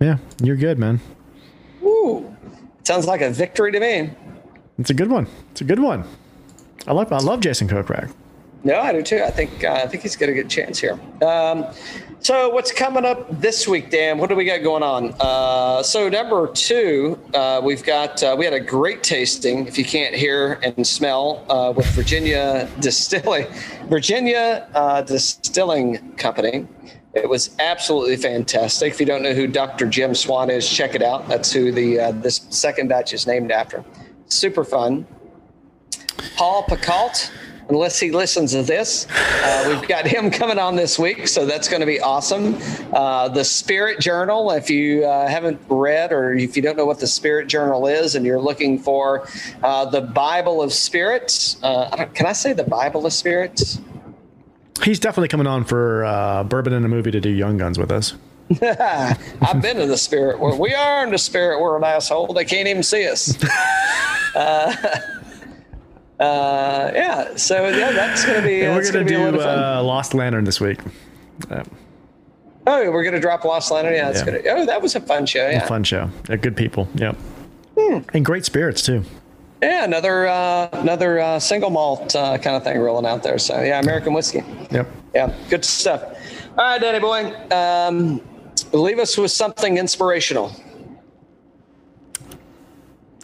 [0.01, 1.01] yeah, you're good, man.
[1.83, 2.35] Ooh,
[2.85, 4.11] sounds like a victory to me.
[4.79, 5.27] It's a good one.
[5.51, 6.05] It's a good one.
[6.87, 8.13] I love I love Jason Kokrak.
[8.65, 9.23] No, I do too.
[9.25, 10.99] I think uh, I think he's got a good chance here.
[11.23, 11.67] Um,
[12.21, 14.19] so what's coming up this week, Dan?
[14.19, 15.13] What do we got going on?
[15.19, 19.67] Uh, so number two, uh, we've got uh, we had a great tasting.
[19.67, 23.49] If you can't hear and smell, uh, with Virginia Distilling,
[23.89, 26.69] Virginia uh, Distilling Company.
[27.15, 28.93] It was absolutely fantastic.
[28.93, 29.87] If you don't know who Dr.
[29.87, 31.29] Jim Swan is, check it out.
[31.29, 33.85] That's who the this second batch is named after.
[34.29, 35.07] Super fun.
[36.37, 37.31] Paul Pacult,
[37.73, 39.07] unless he listens to this.
[39.43, 42.59] Uh, we've got him coming on this week, so that's going to be awesome.
[42.93, 47.01] Uh, the Spirit Journal, if you uh, haven't read or if you don't know what
[47.01, 49.27] the Spirit Journal is and you're looking for
[49.63, 53.81] uh, the Bible of Spirits, uh, can I say the Bible of Spirits?
[54.83, 57.91] He's definitely coming on for uh, Bourbon in a Movie to do Young Guns with
[57.91, 58.15] us.
[58.61, 60.59] I've been in the spirit world.
[60.59, 62.35] We are in the spirit world, asshole.
[62.35, 63.35] They can't even see us.
[66.23, 68.63] uh, yeah, so yeah, that's going to be.
[68.65, 69.59] And we're gonna going to be a lot do of fun.
[69.59, 70.79] uh, Lost Lantern this week.
[71.51, 71.65] Uh,
[72.65, 73.93] Oh, we're gonna drop Lost Lantern.
[73.95, 74.35] Yeah, that's Yeah.
[74.39, 74.47] good.
[74.47, 75.49] Oh, that was a fun show.
[75.49, 76.09] Yeah, Fun show.
[76.31, 76.87] Yeah, good people.
[76.95, 77.17] Yep.
[77.77, 77.99] Hmm.
[78.15, 79.03] And great spirits too.
[79.61, 79.83] yeah.
[79.83, 83.37] Another uh, another uh, single malt uh, kind of thing rolling out there.
[83.39, 84.45] So yeah, American whiskey.
[84.71, 84.87] Yep.
[85.13, 86.05] Yeah, good stuff.
[86.57, 88.21] All right, Danny boy, um,
[88.73, 90.53] leave us with something inspirational.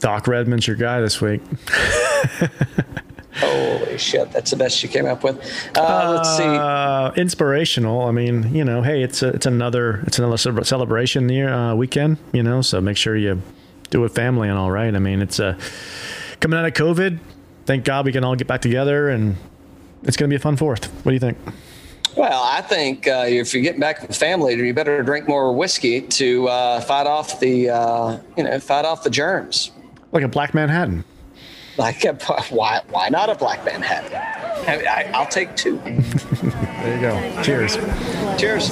[0.00, 1.42] Doc Redman's your guy this week.
[3.38, 5.36] Holy shit, that's the best you came up with.
[5.76, 6.42] Uh, let's see.
[6.42, 8.02] Uh, inspirational.
[8.02, 12.16] I mean, you know, hey, it's a, it's another it's another celebration year uh, weekend.
[12.32, 13.40] You know, so make sure you
[13.90, 14.94] do it family and all right.
[14.94, 15.58] I mean, it's uh,
[16.40, 17.18] coming out of COVID.
[17.66, 19.36] Thank God we can all get back together, and
[20.02, 20.86] it's going to be a fun Fourth.
[21.04, 21.38] What do you think?
[22.16, 26.00] Well, I think uh, if you're getting back with family, you better drink more whiskey
[26.00, 29.70] to uh, fight off the uh, you know fight off the germs.
[30.10, 31.04] Like a Black Manhattan.
[31.88, 32.14] Like, a,
[32.50, 34.12] why why not a black man hat?
[34.66, 35.78] I, I, I'll take two.
[36.78, 37.42] There you go.
[37.42, 37.76] Cheers.
[38.38, 38.70] Cheers.